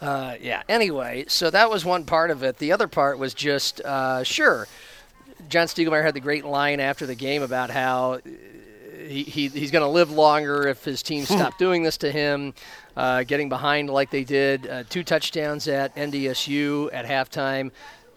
[0.00, 0.62] Uh, yeah.
[0.68, 2.58] Anyway, so that was one part of it.
[2.58, 4.66] The other part was just uh, sure.
[5.48, 8.20] John Stiegelmeier had the great line after the game about how
[9.08, 12.54] he, he, he's going to live longer if his team stopped doing this to him,
[12.96, 14.66] uh, getting behind like they did.
[14.66, 17.70] Uh, two touchdowns at NDSU at halftime.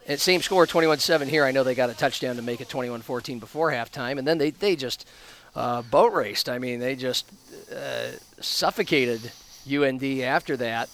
[0.08, 1.46] At same score, 21-7 here.
[1.46, 4.50] I know they got a touchdown to make it 21-14 before halftime, and then they
[4.50, 5.08] they just
[5.56, 6.50] uh, boat raced.
[6.50, 7.26] I mean, they just
[7.74, 9.32] uh, suffocated
[9.72, 10.90] UND after that.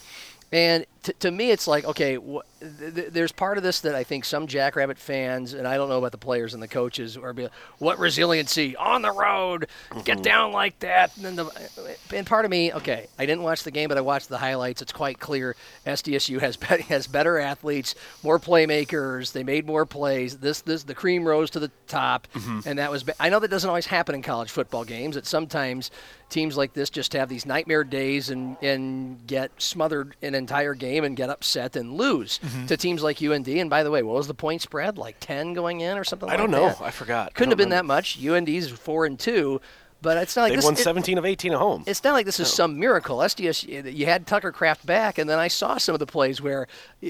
[0.52, 3.96] And t- to me, it's like, okay, wh- th- th- there's part of this that
[3.96, 7.18] I think some Jackrabbit fans, and I don't know about the players and the coaches,
[7.18, 9.68] are be like, what resiliency on the road,
[10.04, 10.22] get mm-hmm.
[10.22, 11.16] down like that.
[11.18, 14.02] And, then the, and part of me, okay, I didn't watch the game, but I
[14.02, 14.82] watched the highlights.
[14.82, 19.32] It's quite clear SDSU has be- has better athletes, more playmakers.
[19.32, 20.38] They made more plays.
[20.38, 22.68] This this the cream rose to the top, mm-hmm.
[22.68, 23.04] and that was.
[23.04, 25.16] Be- I know that doesn't always happen in college football games.
[25.16, 25.92] That sometimes
[26.30, 31.04] teams like this just have these nightmare days and and get smothered an entire game
[31.04, 33.48] and get upset and lose to teams like UND.
[33.48, 34.98] And by the way, what was the point spread?
[34.98, 36.70] Like ten going in or something I like don't know.
[36.70, 36.82] that?
[36.82, 37.34] I forgot.
[37.34, 37.94] Couldn't don't have been remember.
[37.94, 38.24] that much.
[38.58, 39.62] UND's four and two,
[40.02, 40.66] but it's not like They this.
[40.66, 41.84] won it- 17 of 18 at home.
[41.88, 43.18] it's not like this is some miracle.
[43.20, 46.68] SDS, you had Tucker Kraft back, and then I saw some of the plays where
[47.04, 47.08] uh,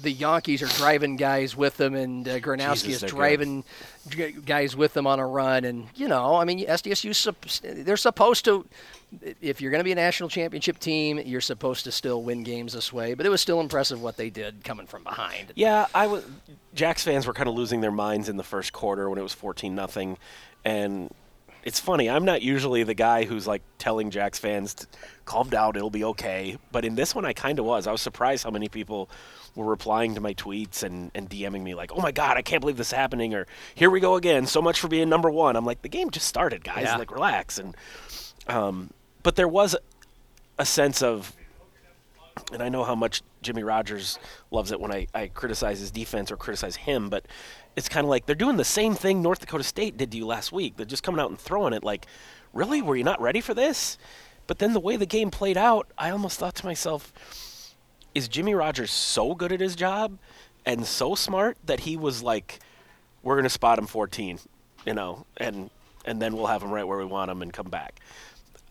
[0.00, 3.16] the Yankees are driving guys with them, and uh, Gronowski Jesus, is they're good.
[3.16, 3.64] driving
[4.46, 5.64] guys with them on a run.
[5.64, 8.66] And you know, I mean, SDSU they're supposed to.
[9.40, 12.74] If you're going to be a national championship team, you're supposed to still win games
[12.74, 13.14] this way.
[13.14, 15.52] But it was still impressive what they did coming from behind.
[15.56, 16.24] Yeah, I was.
[16.74, 19.32] Jacks fans were kind of losing their minds in the first quarter when it was
[19.32, 20.18] 14 nothing,
[20.64, 21.10] and
[21.64, 22.08] it's funny.
[22.08, 24.86] I'm not usually the guy who's like telling Jacks fans to
[25.24, 26.56] calm down, it'll be okay.
[26.72, 27.86] But in this one, I kind of was.
[27.86, 29.10] I was surprised how many people
[29.54, 32.60] were replying to my tweets and, and DMing me like, "Oh my God, I can't
[32.60, 34.46] believe this is happening," or "Here we go again.
[34.46, 36.84] So much for being number one." I'm like, the game just started, guys.
[36.84, 36.96] Yeah.
[36.96, 37.58] Like, relax.
[37.58, 37.76] And
[38.46, 38.90] um,
[39.22, 39.76] but there was
[40.58, 41.34] a sense of
[42.52, 44.18] and I know how much Jimmy Rogers
[44.50, 47.26] loves it when I, I criticize his defense or criticize him, but
[47.76, 50.26] it's kind of like they're doing the same thing North Dakota State did to you
[50.26, 50.76] last week.
[50.76, 52.06] They're just coming out and throwing it like,
[52.52, 52.82] really?
[52.82, 53.98] Were you not ready for this?
[54.46, 57.12] But then the way the game played out, I almost thought to myself,
[58.14, 60.18] is Jimmy Rogers so good at his job
[60.64, 62.60] and so smart that he was like,
[63.22, 64.38] we're going to spot him 14,
[64.86, 65.70] you know, and
[66.04, 68.00] and then we'll have him right where we want him and come back.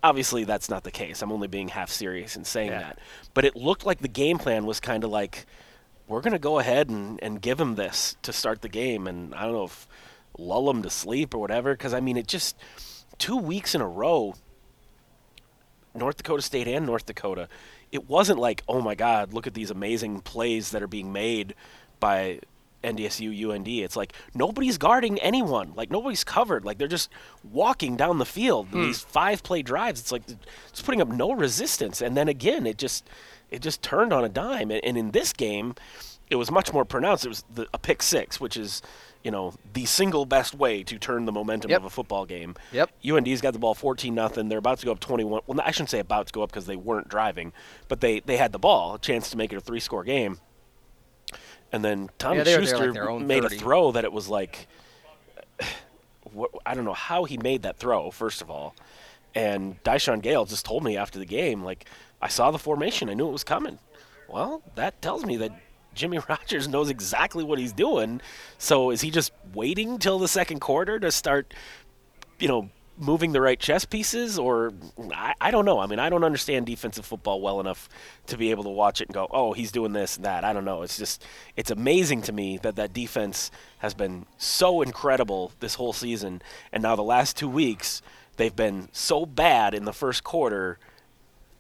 [0.04, 1.22] Obviously, that's not the case.
[1.22, 2.80] I'm only being half serious in saying Yeah.
[2.80, 3.00] that.
[3.34, 5.46] But it looked like the game plan was kind of like,
[6.08, 9.08] we're going to go ahead and, and give him this to start the game.
[9.08, 9.88] And I don't know if
[10.38, 12.56] lull him to sleep or whatever, because I mean, it just,
[13.18, 14.36] two weeks in a row,
[15.96, 17.50] North Dakota State and North Dakota,
[17.92, 21.56] it wasn't like, oh my God, look at these amazing plays that are being made
[22.00, 22.40] by
[22.96, 23.68] NDSU UND.
[23.68, 25.74] It's like nobody's guarding anyone.
[25.76, 26.66] Like nobody's covered.
[26.66, 27.10] Like they're just
[27.44, 28.68] walking down the field.
[28.74, 30.00] in These five play drives.
[30.00, 30.24] It's like
[30.70, 32.02] it's putting up no resistance.
[32.02, 33.08] And then again, it just
[33.52, 34.72] it just turned on a dime.
[34.72, 35.76] And, and in this game,
[36.30, 37.26] it was much more pronounced.
[37.26, 38.82] It was the, a pick six, which is
[39.24, 41.80] you know the single best way to turn the momentum Yep.
[41.82, 42.56] of a football game.
[42.72, 42.92] Yep.
[43.10, 44.48] UND's got the ball 14 nothing.
[44.48, 45.42] They're about to go up 21.
[45.48, 47.52] Well, I shouldn't say about to go up because they weren't driving,
[47.88, 50.40] but they they had the ball, a chance to make it a three score game.
[51.72, 53.56] And then Tommy Yeah, Schuster like made 30.
[53.56, 54.68] a throw that it was like,
[56.32, 58.12] what, I don't know how he made that throw.
[58.12, 58.76] First of all,
[59.36, 61.86] and Dyshawn Gale just told me after the game, like,
[62.22, 63.80] I saw the formation, I knew it was coming.
[64.28, 65.52] Well, that tells me that
[65.94, 68.22] Jimmy Rogers knows exactly what he's doing.
[68.58, 71.54] So is he just waiting till the second quarter to start,
[72.40, 74.38] you know, moving the right chess pieces?
[74.38, 74.74] Or
[75.14, 75.80] I, I don't know.
[75.80, 77.88] I mean, I don't understand defensive football well enough
[78.28, 80.44] to be able to watch it and go, oh, he's doing this and that.
[80.44, 80.82] I don't know.
[80.82, 81.24] It's just,
[81.56, 86.42] it's amazing to me that that defense has been so incredible this whole season.
[86.72, 88.02] And now the last two weeks,
[88.38, 90.80] they've been so bad in the first quarter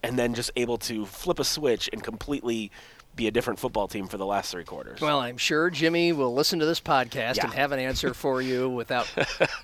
[0.04, 2.72] and then just able to flip a switch and completely
[3.18, 5.02] be a different football team for the last three quarters.
[5.02, 7.46] Well, I'm sure Jimmy will listen to this podcast Yeah.
[7.46, 9.10] and have an answer for you without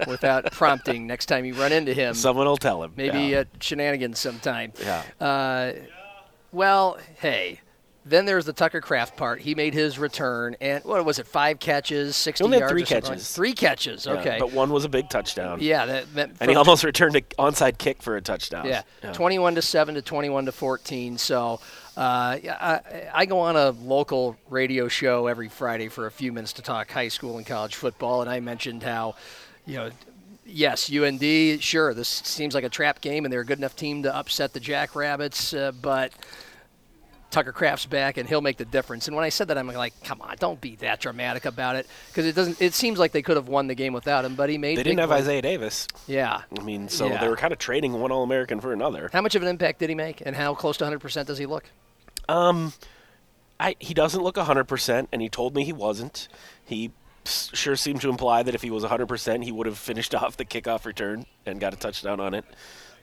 [0.07, 2.13] without prompting next time you run into him.
[2.15, 2.91] Someone will tell him.
[2.97, 3.37] maybe Yeah.
[3.39, 4.73] at shenanigans sometime.
[4.81, 5.03] Yeah.
[5.25, 5.73] Uh,
[6.51, 7.61] well, hey.
[8.05, 9.39] Then there's the Tucker Kraft part.
[9.39, 11.25] He made his return, and what was it?
[11.25, 13.31] Five catches, sixty he only had three something like- catches.
[13.33, 14.05] Three catches.
[14.05, 14.35] Yeah, Okay.
[14.41, 15.59] but one was a big touchdown.
[15.61, 18.65] yeah, that, that And he almost returned an onside kick for a touchdown.
[18.65, 18.81] Yeah,
[19.13, 21.17] 21 to 7 to 21 to 14.
[21.17, 21.61] So,
[21.95, 22.79] Uh, I,
[23.13, 26.89] I go on a local radio show every Friday for a few minutes to talk
[26.89, 29.15] high school and college football, and I mentioned how,
[29.67, 29.91] you know,
[30.45, 34.03] yes, UND, sure, this seems like a trap game, and they're a good enough team
[34.03, 36.11] to upset the Jackrabbits, uh, but
[37.33, 39.07] Tucker Kraft's back, and he'll make the difference.
[39.07, 41.87] And when I said that, I'm like, come on, don't be that dramatic about it,
[42.07, 42.61] because it doesn't.
[42.61, 44.77] It seems like they could have won the game without him, but he made.
[44.77, 45.23] They didn't have plays.
[45.23, 45.87] Isaiah Davis.
[46.07, 46.43] Yeah.
[46.57, 47.19] I mean, so Yeah.
[47.19, 49.09] they were kind of trading one All American for another.
[49.11, 51.45] How much of an impact did he make, and how close to 100% does he
[51.47, 51.65] look?
[52.29, 52.71] Um,
[53.59, 56.27] I, he doesn't look 100%, and he told me he wasn't.
[56.63, 56.91] He
[57.25, 60.45] sure seemed to imply that if he was 100%, he would have finished off the
[60.45, 62.45] kickoff return and got a touchdown on it.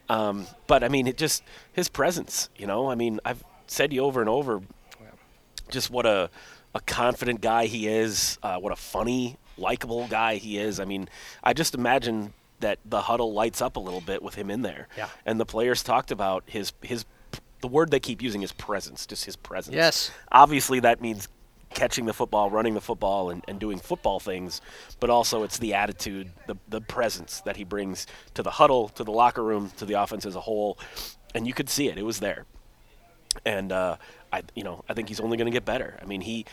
[0.09, 2.89] Um, but, I mean, it just, his presence, you know?
[2.89, 4.61] I mean, I've said you over and over
[5.71, 6.29] just what a,
[6.75, 10.79] a confident guy he is, uh, what a funny, likable guy he is.
[10.79, 11.09] I mean,
[11.43, 14.87] I just imagine that the huddle lights up a little bit with him in there.
[14.95, 15.09] Yeah.
[15.25, 17.05] And the players talked about his his
[17.61, 19.75] the word they keep using is presence, just his presence.
[19.75, 20.11] Yes.
[20.31, 21.27] Obviously that means
[21.73, 24.61] catching the football, running the football and, and doing football things,
[24.99, 28.05] but also it's the attitude, the the presence that he brings
[28.35, 30.77] to the huddle, to the locker room, to the offense as a whole.
[31.33, 31.97] And you could see it.
[31.97, 32.45] It was there
[33.45, 33.97] and uh,
[34.31, 35.97] I, you know, I think he's only going to get better.
[36.01, 36.45] I mean, he,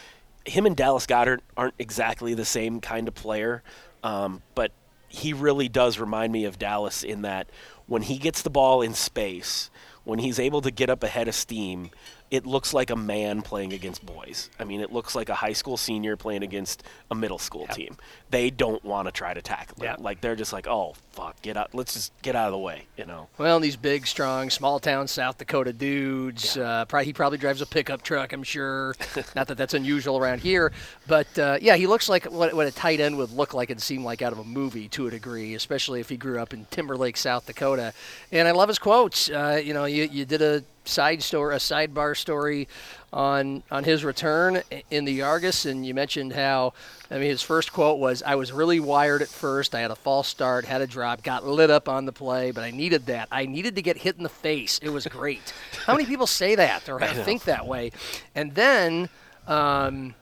[0.44, 3.62] him and Dallas Goedert aren't exactly the same kind of player,
[4.02, 4.72] um, but
[5.08, 7.48] he really does remind me of Dallas in that
[7.86, 9.70] when he gets the ball in space,
[10.04, 11.90] when he's able to get up ahead of steam,
[12.30, 14.50] it looks like a man playing against boys.
[14.58, 17.96] I mean, it looks like a high school senior playing against a middle school team.
[18.30, 19.84] They don't want to try to tackle him.
[19.84, 19.96] Yeah.
[19.98, 21.74] Like they're just like, oh fuck, get out.
[21.74, 22.86] Let's just get out of the way.
[22.96, 23.28] You know.
[23.38, 26.56] Well, these big, strong, small town South Dakota dudes.
[26.56, 28.94] Uh, probably, he probably drives a pickup truck, I'm sure.
[29.34, 30.72] Not that that's unusual around here.
[31.06, 33.80] But uh, yeah, he looks like what, what a tight end would look like and
[33.80, 36.66] seem like out of a movie to a degree, especially if he grew up in
[36.70, 37.94] Timber Lake, South Dakota.
[38.30, 39.30] And I love his quotes.
[39.30, 42.68] Uh, you know, you, you did a side story, a sidebar story
[43.12, 46.72] on on his return in the Argus, and you mentioned how
[47.11, 49.74] I mean his first quote was, "I was really wired at first.
[49.74, 52.64] I had a false start, had a drop, got lit up on the play, but
[52.64, 53.29] I needed that.
[53.31, 54.79] I needed to get hit in the face.
[54.83, 55.53] It was great.
[55.87, 57.92] how many people say that or think that way?
[58.35, 59.09] And then."
[59.46, 60.14] Um,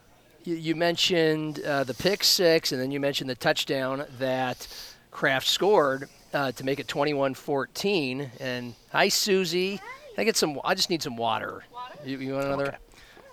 [0.45, 4.65] you, you mentioned uh, the pick six, and then you mentioned the touchdown that
[5.11, 8.29] Kraft scored uh, to make it 21-14.
[8.39, 9.81] And hi, Susie.
[10.17, 10.59] I get some?
[10.63, 11.63] I just need some water.
[12.05, 12.77] You, you want another?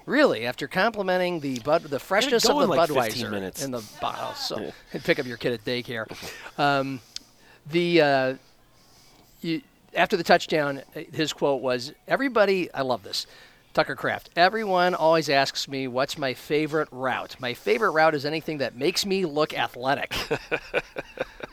[0.07, 0.47] Really?
[0.47, 3.65] After complimenting the bud, the freshness of the like Budweiser minutes.
[3.65, 6.07] in the bottle, so and pick up your kid at daycare.
[6.59, 7.01] Um,
[7.71, 8.35] the uh,
[9.41, 9.63] you,
[9.95, 13.27] after the touchdown, uh, his quote was, "Everybody, I love this."
[13.73, 14.31] Tucker Kraft.
[14.37, 17.35] Everyone always asks me what's my favorite route.
[17.41, 20.15] My favorite route is anything that makes me look athletic.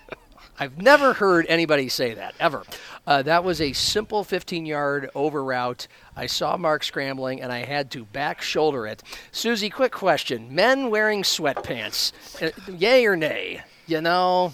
[0.61, 2.61] I've never heard anybody say that ever.
[3.07, 5.87] Uh, that was a simple 15-yard over route.
[6.15, 9.01] I saw Mark scrambling, and I had to back shoulder it.
[9.31, 12.11] Susie, quick question: Men wearing sweatpants,
[12.43, 13.61] uh, yay or nay?
[13.87, 14.53] You know,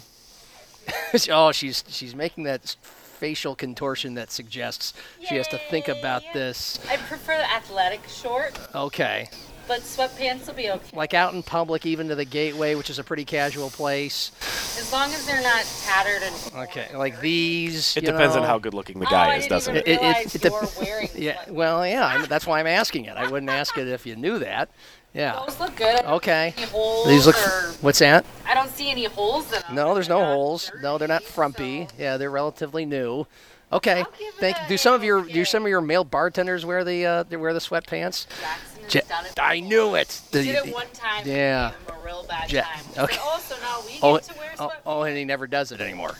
[1.30, 4.94] oh, she's she's making that facial contortion that suggests
[5.28, 6.80] she has to think about this.
[6.88, 9.28] I prefer the athletic short, Okay,
[9.68, 10.96] but sweatpants will be okay.
[10.96, 14.32] like out in public, even to the gateway, which is a pretty casual place.
[14.78, 16.68] As long as they're not tattered and.
[16.68, 17.96] Okay, like these.
[17.96, 19.86] It you depends on how good looking the Oh, guy I is, didn't doesn't even
[19.88, 19.92] it?
[19.92, 23.04] It- it- realize it dep- you're wearing Yeah, well, yeah, I, that's why I'm asking
[23.04, 23.16] it.
[23.16, 24.70] I wouldn't ask it if you knew that.
[25.14, 25.42] Yeah.
[25.46, 26.04] Those look good.
[26.04, 26.54] Okay.
[26.70, 27.36] holes These look.
[27.36, 28.24] or What's that?
[28.46, 29.74] I don't see any holes in them.
[29.74, 30.72] No, there's no They're not holes.
[30.82, 31.86] No, they're not frumpy.
[31.86, 33.26] so- Yeah, they're relatively new.
[33.72, 34.04] Okay.
[34.38, 34.56] Thank.
[34.68, 37.58] Do some of your do some of your male bartenders wear the uh, wear the
[37.58, 38.26] sweatpants?
[38.40, 40.08] Jackson has done it I knew it.
[40.30, 41.22] The- Did it one time.
[41.26, 41.72] Yeah.
[41.86, 42.84] Gave a real bad Ja- time.
[43.04, 43.16] Okay.
[43.20, 45.80] oh, so now we get Oh, to wear oh, oh, and he never does it
[45.80, 46.14] anymore.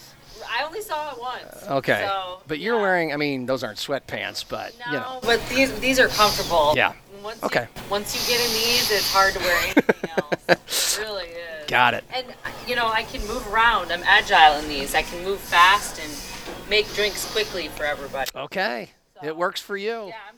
[0.51, 1.45] I only saw it once.
[1.69, 2.05] Uh, okay.
[2.09, 2.81] So, but you're yeah.
[2.81, 3.13] wearing.
[3.13, 5.21] I mean, those aren't sweatpants, but No, you know.
[5.23, 6.73] but these these are comfortable.
[6.77, 6.93] Yeah.
[7.23, 7.67] Once Okay.
[7.75, 10.11] You, once you get in these, it's hard to wear anything
[10.49, 10.97] else.
[10.99, 11.67] It really is.
[11.69, 12.05] Got it.
[12.15, 12.27] And
[12.67, 13.91] you know, I can move around.
[13.93, 14.95] I'm agile in these.
[14.95, 18.31] I can move fast and make drinks quickly for everybody.
[18.35, 18.91] Okay.
[19.23, 20.07] It works for you.
[20.07, 20.38] Yeah, I'm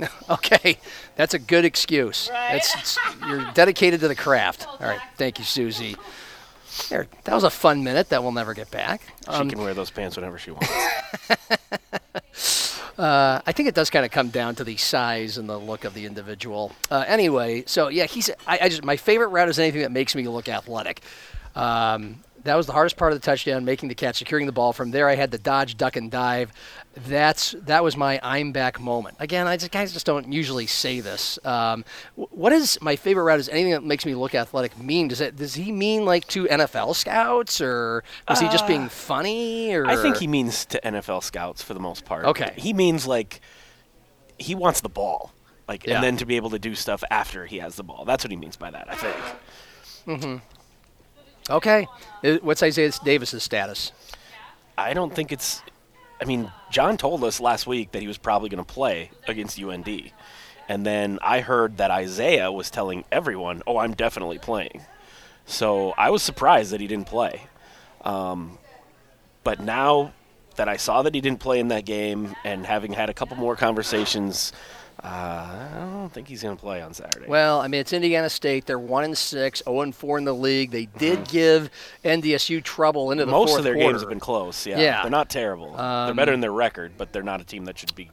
[0.30, 0.78] Okay,
[1.16, 2.28] that's a good excuse.
[2.32, 2.52] Right.
[2.52, 4.66] That's it's, you're dedicated to the craft.
[4.68, 5.96] All right, thank you, Susie.
[6.88, 9.02] There, that was a fun minute that we'll never get back.
[9.24, 10.70] She Um, can wear those pants whenever she wants.
[12.98, 15.84] uh, I think it does kind of come down to the size and the look
[15.84, 16.72] of the individual.
[16.90, 18.30] Uh, anyway, so yeah, he's.
[18.46, 21.00] I, I just my favorite route is anything that makes me look athletic.
[21.56, 24.72] Um, that was the hardest part of the touchdown, making the catch, securing the ball.
[24.72, 26.52] From there, I had to dodge, duck, and dive.
[26.94, 29.16] That's that was my I'm back moment.
[29.20, 31.38] Again, I just guys just don't usually say this.
[31.44, 31.84] Um,
[32.16, 33.38] what is my favorite route?
[33.40, 35.08] Is anything that makes me look athletic mean?
[35.08, 39.72] Does it does he mean like to NFL scouts, or was he just being funny?
[39.72, 42.24] Or I think he means to NFL scouts for the most part.
[42.24, 42.52] Okay.
[42.56, 43.40] He means like
[44.38, 45.32] he wants the ball,
[45.68, 45.96] like, Yeah.
[45.96, 48.04] and then to be able to do stuff after he has the ball.
[48.06, 48.94] That's what he means by that, I
[50.06, 50.40] think.
[51.50, 51.88] Okay.
[52.42, 53.92] What's Isaiah Davis's status?
[54.78, 55.62] I don't think it's.
[56.20, 59.60] I mean, John told us last week that he was probably going to play against
[59.60, 60.12] UND.
[60.68, 64.82] And then I heard that Isaiah was telling everyone, oh, I'm definitely playing.
[65.46, 67.46] So I was surprised that he didn't play.
[68.02, 68.58] Um,
[69.42, 70.12] but now
[70.56, 73.36] that I saw that he didn't play in that game and having had a couple
[73.36, 74.52] more conversations,
[75.02, 77.26] uh, I don't think he's going to play on Saturday.
[77.26, 78.66] Well, I mean, it's Indiana State.
[78.66, 80.70] They're one and six, zero and four in the league.
[80.70, 81.70] They did give
[82.04, 83.38] NDSU trouble into the Mm-hmm.
[83.40, 83.90] Most of their quarter.
[83.92, 84.66] games have been close.
[84.66, 85.02] Yeah, Yeah.
[85.02, 85.72] they're not terrible.
[85.76, 88.10] they're better than their record, but they're not a team that should be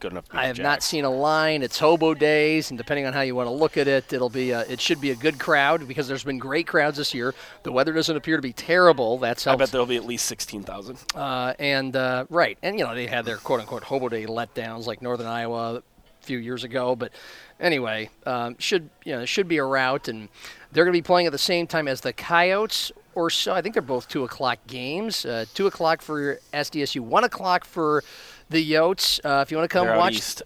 [0.00, 0.26] good enough.
[0.26, 1.62] To beat I have not seen a line.
[1.64, 4.50] It's hobo days, and depending on how you want to look at it, it'll be
[4.52, 7.34] a, it should be a good crowd because there's been great crowds this year.
[7.64, 9.18] The weather doesn't appear to be terrible.
[9.18, 10.98] That's I bet there'll be at least sixteen thousand.
[11.16, 14.86] Uh, and uh, right, and you know they had their quote unquote hobo day letdowns
[14.86, 15.82] like Northern Iowa
[16.28, 17.10] few years ago, but
[17.58, 20.28] anyway, um, should you know should be a route, and
[20.72, 22.92] they're going to be playing at the same time as the Coyotes.
[23.14, 25.24] Or so I think they're both two o'clock games.
[25.24, 28.04] Uh, two o'clock for SDSU, one o'clock for
[28.50, 29.18] the Yotes.
[29.24, 30.42] Uh, if you want to come watch east.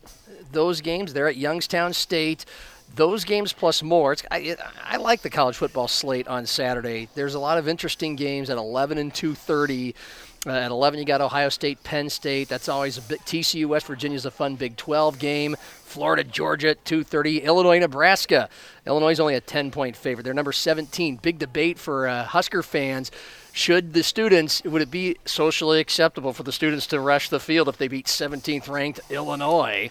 [0.53, 1.13] those games.
[1.13, 2.47] They're at Youngstown State.
[2.95, 4.13] Those games plus more.
[4.13, 7.09] It's, I, I like the college football slate on Saturday.
[7.15, 9.95] There's a lot of interesting games at 11 and 2:30.
[10.45, 12.49] Uh, at 11, you got Ohio State, Penn State.
[12.49, 13.21] That's always a bit.
[13.21, 15.57] TCU, West Virginia's a fun Big 12 game.
[15.85, 17.45] Florida, Georgia at 2:30.
[17.45, 18.49] Illinois, Nebraska.
[18.85, 20.25] Illinois is only a 10-point favorite.
[20.25, 21.17] They're number 17.
[21.17, 23.13] Big debate for uh, Husker fans.
[23.53, 27.69] Should the students, would it be socially acceptable for the students to rush the field
[27.69, 29.91] if they beat 17th ranked Illinois?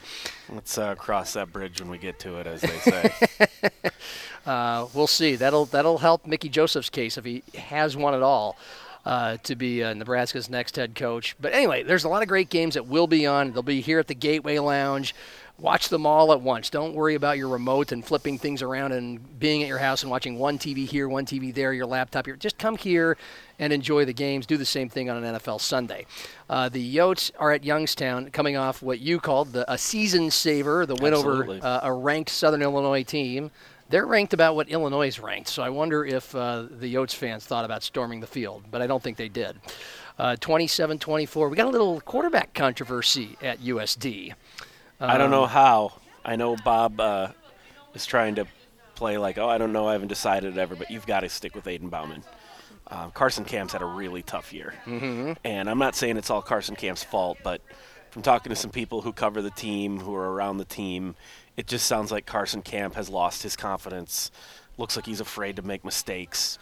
[0.49, 3.69] Let's uh, cross that bridge when we get to it, as they say.
[4.43, 5.35] Uh, we'll see.
[5.35, 8.57] That'll that'll help Mickey Joseph's case if he has one at all
[9.05, 11.35] uh, to be uh, Nebraska's next head coach.
[11.39, 13.51] But anyway, there's a lot of great games that will be on.
[13.51, 15.15] They'll be here at the Gateway Lounge.
[15.57, 16.71] Watch them all at once.
[16.71, 20.09] Don't worry about your remote and flipping things around and being at your house and
[20.09, 22.35] watching one TV here, one TV there, your laptop here.
[22.35, 23.15] Just come here
[23.59, 24.47] and enjoy the games.
[24.47, 26.07] Do the same thing on an NFL Sunday.
[26.49, 30.87] Uh, the Yotes are at Youngstown, coming off what you called the, a season saver,
[30.87, 31.57] the win Absolutely.
[31.57, 33.51] over uh, a ranked Southern Illinois team.
[33.91, 37.45] They're ranked about what Illinois is ranked, so I wonder if uh, the Yotes fans
[37.45, 39.57] thought about storming the field, but I don't think they did.
[40.17, 41.49] Uh, 27-24.
[41.49, 44.33] We got a little quarterback controversy at USD.
[44.99, 45.93] I don't Um, know how.
[46.23, 47.27] I know Bob uh,
[47.93, 48.45] is trying to
[48.95, 51.53] play like, oh, I don't know, I haven't decided ever, but you've got to stick
[51.55, 52.23] with Aidan Bauman.
[52.87, 54.73] Uh, Carson Camp's had a really tough year.
[54.85, 55.33] Mm-hmm.
[55.43, 57.61] And I'm not saying it's all Carson Camp's fault, but
[58.11, 61.15] from talking to some people who cover the team, who are around the team,
[61.57, 64.31] it just sounds like Carson Camp has lost his confidence.
[64.77, 66.59] Looks like he's afraid to make mistakes.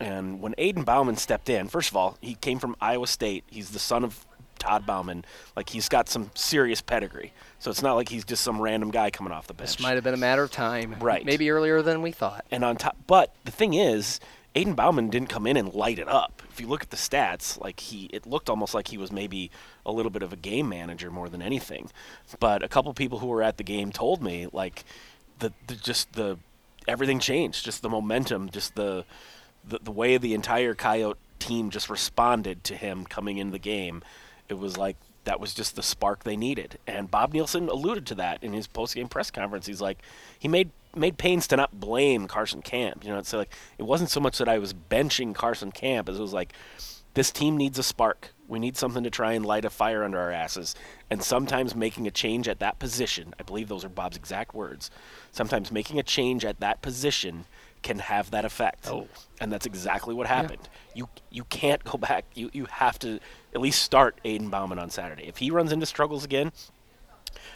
[0.00, 3.44] And when Aidan Bauman stepped in, first of all, he came from Iowa State.
[3.48, 4.26] He's the son of
[4.58, 5.24] Todd Bauman.
[5.56, 7.32] Like he's got some serious pedigree.
[7.58, 9.76] So it's not like he's just some random guy coming off the bench.
[9.76, 11.24] This might have been a matter of time, Right.
[11.24, 12.44] Maybe earlier than we thought.
[12.50, 14.20] And on top, but the thing is,
[14.54, 16.42] Aidan Bauman didn't come in and light it up.
[16.50, 19.50] If you look at the stats, like he, it looked almost like he was maybe
[19.84, 21.90] a little bit of a game manager more than anything.
[22.38, 24.84] But a couple people who were at the game told me like
[25.40, 26.38] the, the just the
[26.86, 29.04] everything changed, just the momentum, just the,
[29.66, 34.02] the the way the entire Coyote team just responded to him coming into the game.
[34.48, 36.78] It was like that was just the spark they needed.
[36.86, 39.66] And Bob Nielson alluded to that in his post-game press conference.
[39.66, 39.98] He's like,
[40.38, 43.04] he made made pains to not blame Carson Camp.
[43.04, 46.18] You know, it's like it wasn't so much that I was benching Carson Camp as
[46.18, 46.52] it was like,
[47.14, 48.34] this team needs a spark.
[48.48, 50.74] We need something to try and light a fire under our asses.
[51.08, 54.90] And sometimes making a change at that position, I believe those are Bob's exact words.
[55.30, 57.46] Sometimes making a change at that position
[57.82, 58.88] can have that effect.
[58.90, 59.06] Oh.
[59.40, 60.68] And that's exactly what happened.
[60.94, 62.24] You you can't go back.
[62.34, 63.20] You you have to
[63.54, 65.24] at least start Aidan Bauman on Saturday.
[65.24, 66.50] If he runs into struggles again,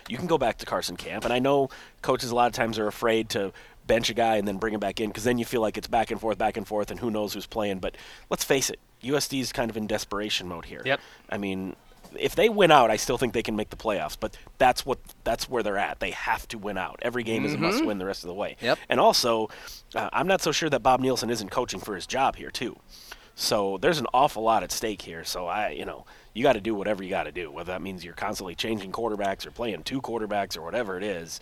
[0.08, 1.24] you can go back to Carson Camp.
[1.24, 1.70] And I know
[2.02, 3.52] coaches a lot of times are afraid to
[3.86, 5.88] bench a guy and then bring him back in because then you feel like it's
[5.88, 7.78] back and forth, back and forth, and who knows who's playing.
[7.78, 7.96] But
[8.30, 10.82] let's face it, USD is kind of in desperation mode here.
[10.84, 11.00] Yep.
[11.30, 11.74] I mean,
[12.16, 14.16] if they win out, I still think they can make the playoffs.
[14.18, 16.00] But that's what that's where they're at.
[16.00, 16.98] They have to win out.
[17.02, 18.56] Every game is a must win the rest of the way.
[18.60, 18.78] Yep.
[18.88, 19.48] And also,
[19.94, 22.76] uh, I'm not so sure that Bob Nielson isn't coaching for his job here too.
[23.40, 25.22] So there's an awful lot at stake here.
[25.22, 27.52] So I, you know, you got to do whatever you got to do.
[27.52, 31.38] Whether that means you're constantly changing quarterbacks or playing two quarterbacks or whatever it is,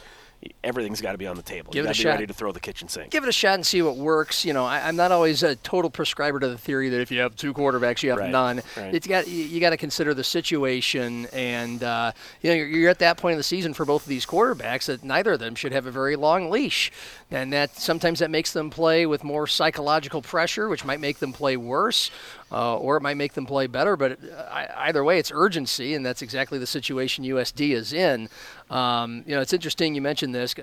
[0.65, 1.73] everything's got to be on the table.
[1.73, 2.11] Give you got to be shot.
[2.11, 3.11] ready to throw the kitchen sink.
[3.11, 4.45] give it a shot and see what works.
[4.45, 7.21] You know, I, I'm not always a total prescriber to the theory that if you
[7.21, 8.63] have two quarterbacks, you have Right, none.
[8.77, 8.95] right.
[8.95, 12.99] It's got you, got to consider the situation, and uh, you know you're, you're at
[13.01, 15.73] that point in the season for both of these quarterbacks that neither of them should
[15.73, 16.91] have a very long leash,
[17.31, 21.33] and that sometimes that makes them play with more psychological pressure, which might make them
[21.33, 22.11] play worse.
[22.53, 26.07] Uh, or it might make them play better, but uh, either way, it's urgency, and
[26.07, 28.29] that's exactly the situation USD is in.
[28.71, 30.55] Um, you know, it's interesting you mentioned this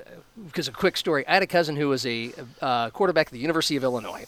[0.45, 1.27] because a quick story.
[1.27, 2.31] I had a cousin who was a
[2.61, 4.25] uh, quarterback at the University of Illinois,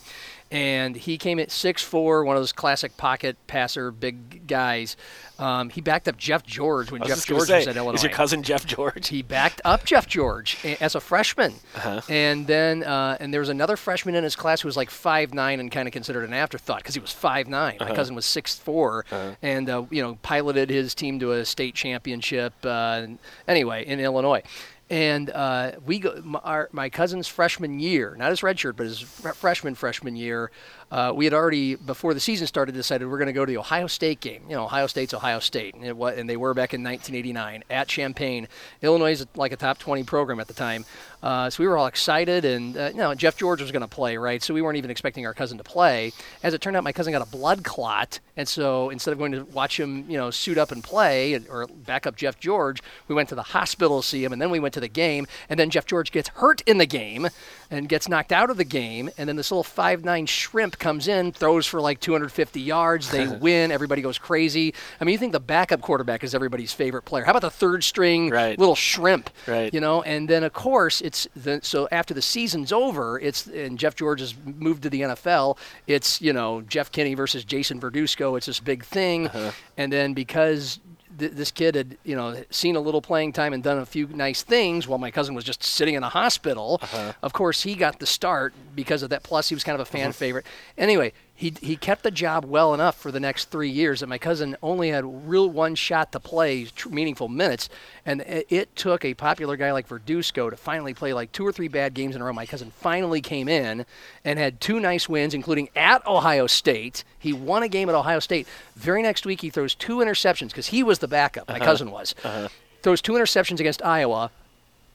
[0.51, 4.95] and he came at 6'4", one of those classic pocket passer, big guys.
[5.37, 7.95] Um, he backed up Jeff George when Jeff George say, was at Illinois.
[7.95, 9.09] Is your cousin Jeff George?
[9.09, 11.55] He backed up Jeff George as a freshman,
[12.07, 15.33] and then uh, and there was another freshman in his class who was like five
[15.33, 17.77] nine and kind of considered an afterthought because he was five nine.
[17.79, 18.55] My cousin was six
[19.41, 22.53] and uh, you know piloted his team to a state championship.
[22.63, 24.41] Uh, and- anyway, in Illinois.
[24.89, 28.99] And uh, we go, my, our, my cousin's freshman year, not his redshirt, but his
[28.99, 30.51] fr- freshman freshman year,
[30.95, 33.57] uh, we had already before the season started decided we're going to go to the
[33.57, 34.43] Ohio State game.
[34.47, 37.65] You know, Ohio State's Ohio State, and, it, wa- and they were back in 1989
[37.69, 38.47] at Champaign.
[38.81, 40.85] Illinois is like a top 20 program at the time,
[41.21, 42.45] uh, so we were all excited.
[42.45, 44.41] And uh, you know, Jeff George was going to play, right?
[44.41, 46.13] So we weren't even expecting our cousin to play.
[46.43, 49.33] As it turned out, my cousin got a blood clot, and so instead of going
[49.33, 53.15] to watch him, you know, suit up and play or back up Jeff George, we
[53.15, 55.27] went to the hospital to see him, and then we went to the game.
[55.49, 57.27] And then Jeff George gets hurt in the game
[57.72, 59.09] and gets knocked out of the game.
[59.18, 63.11] And then this little five nine shrimp comes in, throws for like 250 yards.
[63.11, 63.72] They win.
[63.72, 64.74] Everybody goes crazy.
[64.99, 67.24] I mean, you think the backup quarterback is everybody's favorite player?
[67.24, 68.57] How about the third string Right.
[68.57, 69.30] little shrimp?
[69.47, 69.74] Right.
[69.74, 73.78] You know, and then of course it's the so after the season's over, it's and
[73.78, 75.57] Jeff George has moved to the NFL.
[75.88, 78.38] It's you know Jeff Kinney versus Jason Verduzco.
[78.38, 79.51] It's this big thing, uh-huh.
[79.78, 80.80] and then because
[81.18, 84.07] th- this kid had you know seen a little playing time and done a few
[84.07, 86.80] nice things while my cousin was just sitting in a hospital.
[86.82, 87.13] Uh-huh.
[87.22, 89.24] Of course, he got the start because of that.
[89.24, 90.11] Plus, he was kind of a fan uh-huh.
[90.13, 90.45] favorite.
[90.78, 94.17] Anyway, he he kept the job well enough for the next three years that my
[94.17, 97.67] cousin only had real one shot to play tr- meaningful minutes,
[98.05, 101.51] and it, it took a popular guy like Verduzco to finally play like two or
[101.51, 102.31] three bad games in a row.
[102.31, 103.86] My cousin finally came in
[104.23, 107.03] and had two nice wins, including at Ohio State.
[107.19, 108.47] He won a game at Ohio State.
[108.77, 111.49] Very next week, he throws two interceptions because he was the backup.
[111.49, 111.65] My uh-huh.
[111.65, 112.15] cousin was.
[112.23, 112.47] Uh-huh.
[112.81, 114.31] Throws two interceptions against Iowa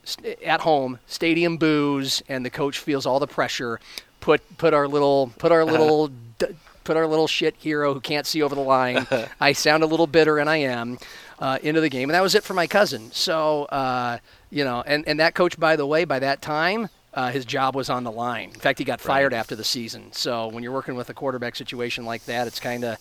[0.03, 3.79] st- at home, stadium boos, and the coach feels all the pressure.
[4.21, 8.25] Put put our little put our little d- put our little shit hero who can't
[8.25, 9.05] see over the line.
[9.41, 10.97] I sound a little bitter, and I am
[11.39, 13.11] uh, into the game, and that was it for my cousin.
[13.11, 14.19] So uh,
[14.49, 16.89] you know, and and that coach, by the way, by that time.
[17.13, 18.51] Uh, his job was on the line.
[18.53, 20.13] In fact, he got fired after the season.
[20.13, 22.97] So when you're working with a quarterback situation like that, it's kind of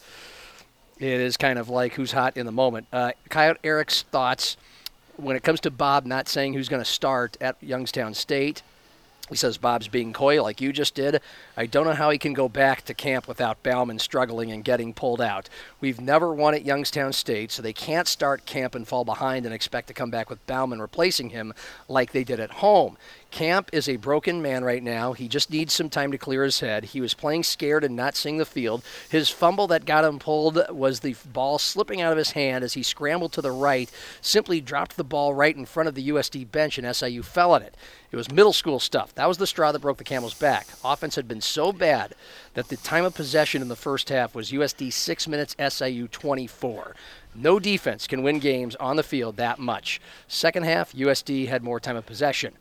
[1.01, 2.89] it is kind of like who's hot in the moment.
[2.93, 4.57] Uh, Coyote Eric's thoughts
[5.17, 8.63] when it comes to Bob not saying who's going to start at Youngstown State.
[9.31, 11.21] He says Bob's being coy like you just did.
[11.57, 14.93] I don't know how he can go back to camp without Bauman struggling and getting
[14.93, 15.49] pulled out.
[15.81, 19.55] We've never won at Youngstown State, so they can't start camp and fall behind and
[19.55, 21.55] expect to come back with Bauman replacing him
[21.89, 22.99] like they did at home.
[23.31, 25.13] Camp is a broken man right now.
[25.13, 26.87] He just needs some time to clear his head.
[26.87, 28.83] He was playing scared and not seeing the field.
[29.09, 32.73] His fumble that got him pulled was the ball slipping out of his hand as
[32.73, 36.51] he scrambled to the right, simply dropped the ball right in front of the USD
[36.51, 37.77] bench, and SIU fell on it.
[38.11, 39.15] It was middle school stuff.
[39.15, 40.67] That was the straw that broke the camel's back.
[40.85, 42.15] Offense had been so bad
[42.55, 46.97] that the time of possession in the first half was USD 6 minutes, SIU 24.
[47.37, 50.01] No defense can win games on the field that much.
[50.27, 52.55] Second half, USD had more time of possession.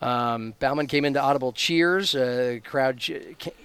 [0.00, 2.14] Um, Bauman came into audible cheers.
[2.14, 3.12] Uh, crowd ch-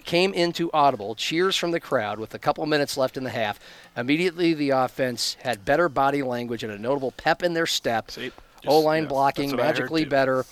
[0.04, 3.60] came into audible cheers from the crowd with a couple minutes left in the half.
[3.96, 8.12] Immediately, the offense had better body language and a notable pep in their step.
[8.68, 10.46] O line yeah, blocking that's what I heard magically better.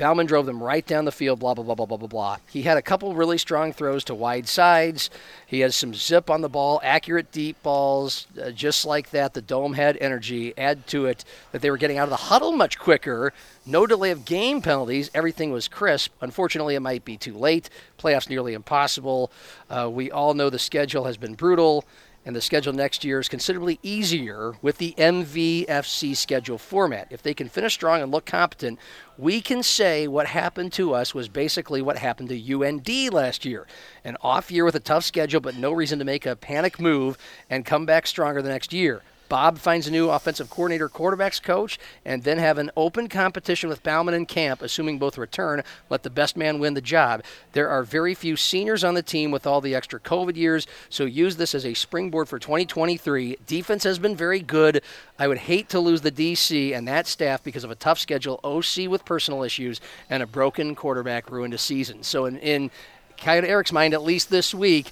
[0.00, 2.36] Bauman drove them right down the field, blah, blah, blah, blah, blah, blah, blah.
[2.50, 5.10] He had a couple really strong throws to wide sides.
[5.46, 9.34] He has some zip on the ball, accurate deep balls, uh, just like that.
[9.34, 10.56] The Dome had energy.
[10.56, 13.34] Add to it that they were getting out of the huddle much quicker.
[13.66, 15.10] No delay of game penalties.
[15.12, 16.12] Everything was crisp.
[16.22, 17.68] Unfortunately, it might be too late.
[17.98, 19.30] Playoffs nearly impossible.
[19.68, 21.84] Uh, we all know the schedule has been brutal
[22.30, 27.08] and the schedule next year is considerably easier with the MVFC schedule format.
[27.10, 28.78] If they can finish strong and look competent,
[29.18, 33.66] we can say what happened to us was basically what happened to UND last year.
[34.04, 37.18] An off year with a tough schedule, but no reason to make a panic move
[37.50, 39.02] and come back stronger the next year.
[39.30, 43.82] Bob finds a new offensive coordinator, quarterbacks coach, and then have an open competition with
[43.84, 45.62] Bauman and Camp, assuming both return.
[45.88, 47.22] Let the best man win the job.
[47.52, 51.04] There are very few seniors on the team with all the extra COVID years, so
[51.04, 53.38] use this as a springboard for 2023.
[53.46, 54.82] Defense has been very good.
[55.16, 58.40] I would hate to lose the DC and that staff because of a tough schedule,
[58.42, 62.02] OC with personal issues, and a broken quarterback ruined a season.
[62.02, 62.72] So in, in
[63.16, 64.90] Coyote Eric's mind, at least this week,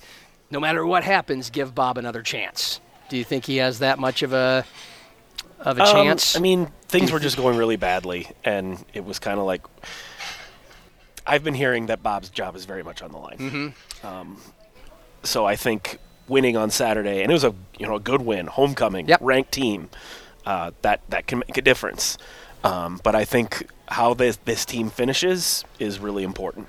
[0.49, 2.81] no matter what happens, give Bob another chance.
[3.09, 4.65] Do you think he has that much of a
[5.61, 6.37] of a Um, chance?
[6.37, 9.63] I mean, things were just going really badly, and it was kind of like
[11.27, 13.39] I've been hearing that Bob's job is very much on the line.
[13.39, 14.07] Mm-hmm.
[14.07, 14.41] Um,
[15.23, 18.47] so I think winning on Saturday, and it was a you know a good win,
[18.47, 19.21] homecoming, Yep.
[19.23, 19.91] ranked team,
[20.47, 22.19] uh, that that can make a difference.
[22.65, 26.67] Um, but I think how this this team finishes is really important.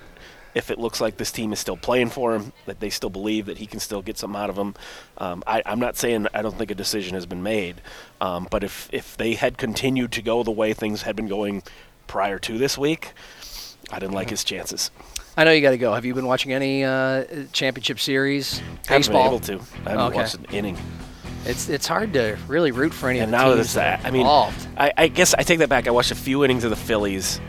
[0.54, 3.46] If it looks like this team is still playing for him, that they still believe
[3.46, 4.74] that he can still get something out of him,
[5.18, 7.80] um, I, I'm not saying I don't think a decision has been made,
[8.20, 11.62] um, but if if they had continued to go the way things had been going
[12.06, 13.12] prior to this week,
[13.92, 14.90] I didn't like his chances.
[15.36, 15.94] I know you got to go.
[15.94, 18.58] Have you been watching any uh, championship series?
[18.58, 19.26] I haven't been Baseball.
[19.26, 19.60] able to.
[19.86, 20.16] I haven't Okay.
[20.16, 20.76] watched an inning.
[21.46, 24.04] It's it's hard to really root for any And of the now teams that's that.
[24.04, 24.66] I mean, involved.
[24.76, 25.86] I, I guess I take that back.
[25.86, 27.40] I watched a few innings of the Phillies,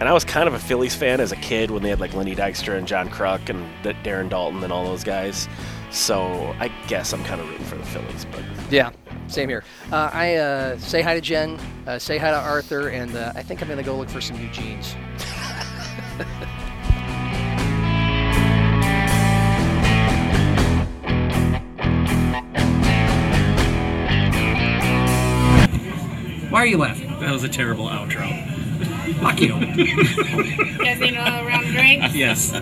[0.00, 2.14] and I was kind of a Phillies fan as a kid when they had like
[2.14, 5.46] Lenny Dykstra and John Kruk and D- Darren Daulton and all those guys.
[5.90, 8.92] So I guess I'm kind of rooting for the Phillies, but Yeah,
[9.28, 9.62] same here.
[9.92, 13.42] Uh, I uh, say hi to Jen, uh, say hi to Arthur, and uh, I
[13.42, 14.94] think I'm gonna go look for some new jeans.
[26.50, 27.10] Why are you laughing?
[27.20, 28.49] That was a terrible outro.
[29.14, 29.54] Fuck you.
[30.78, 32.14] Casino around drinks.
[32.14, 32.52] Yes.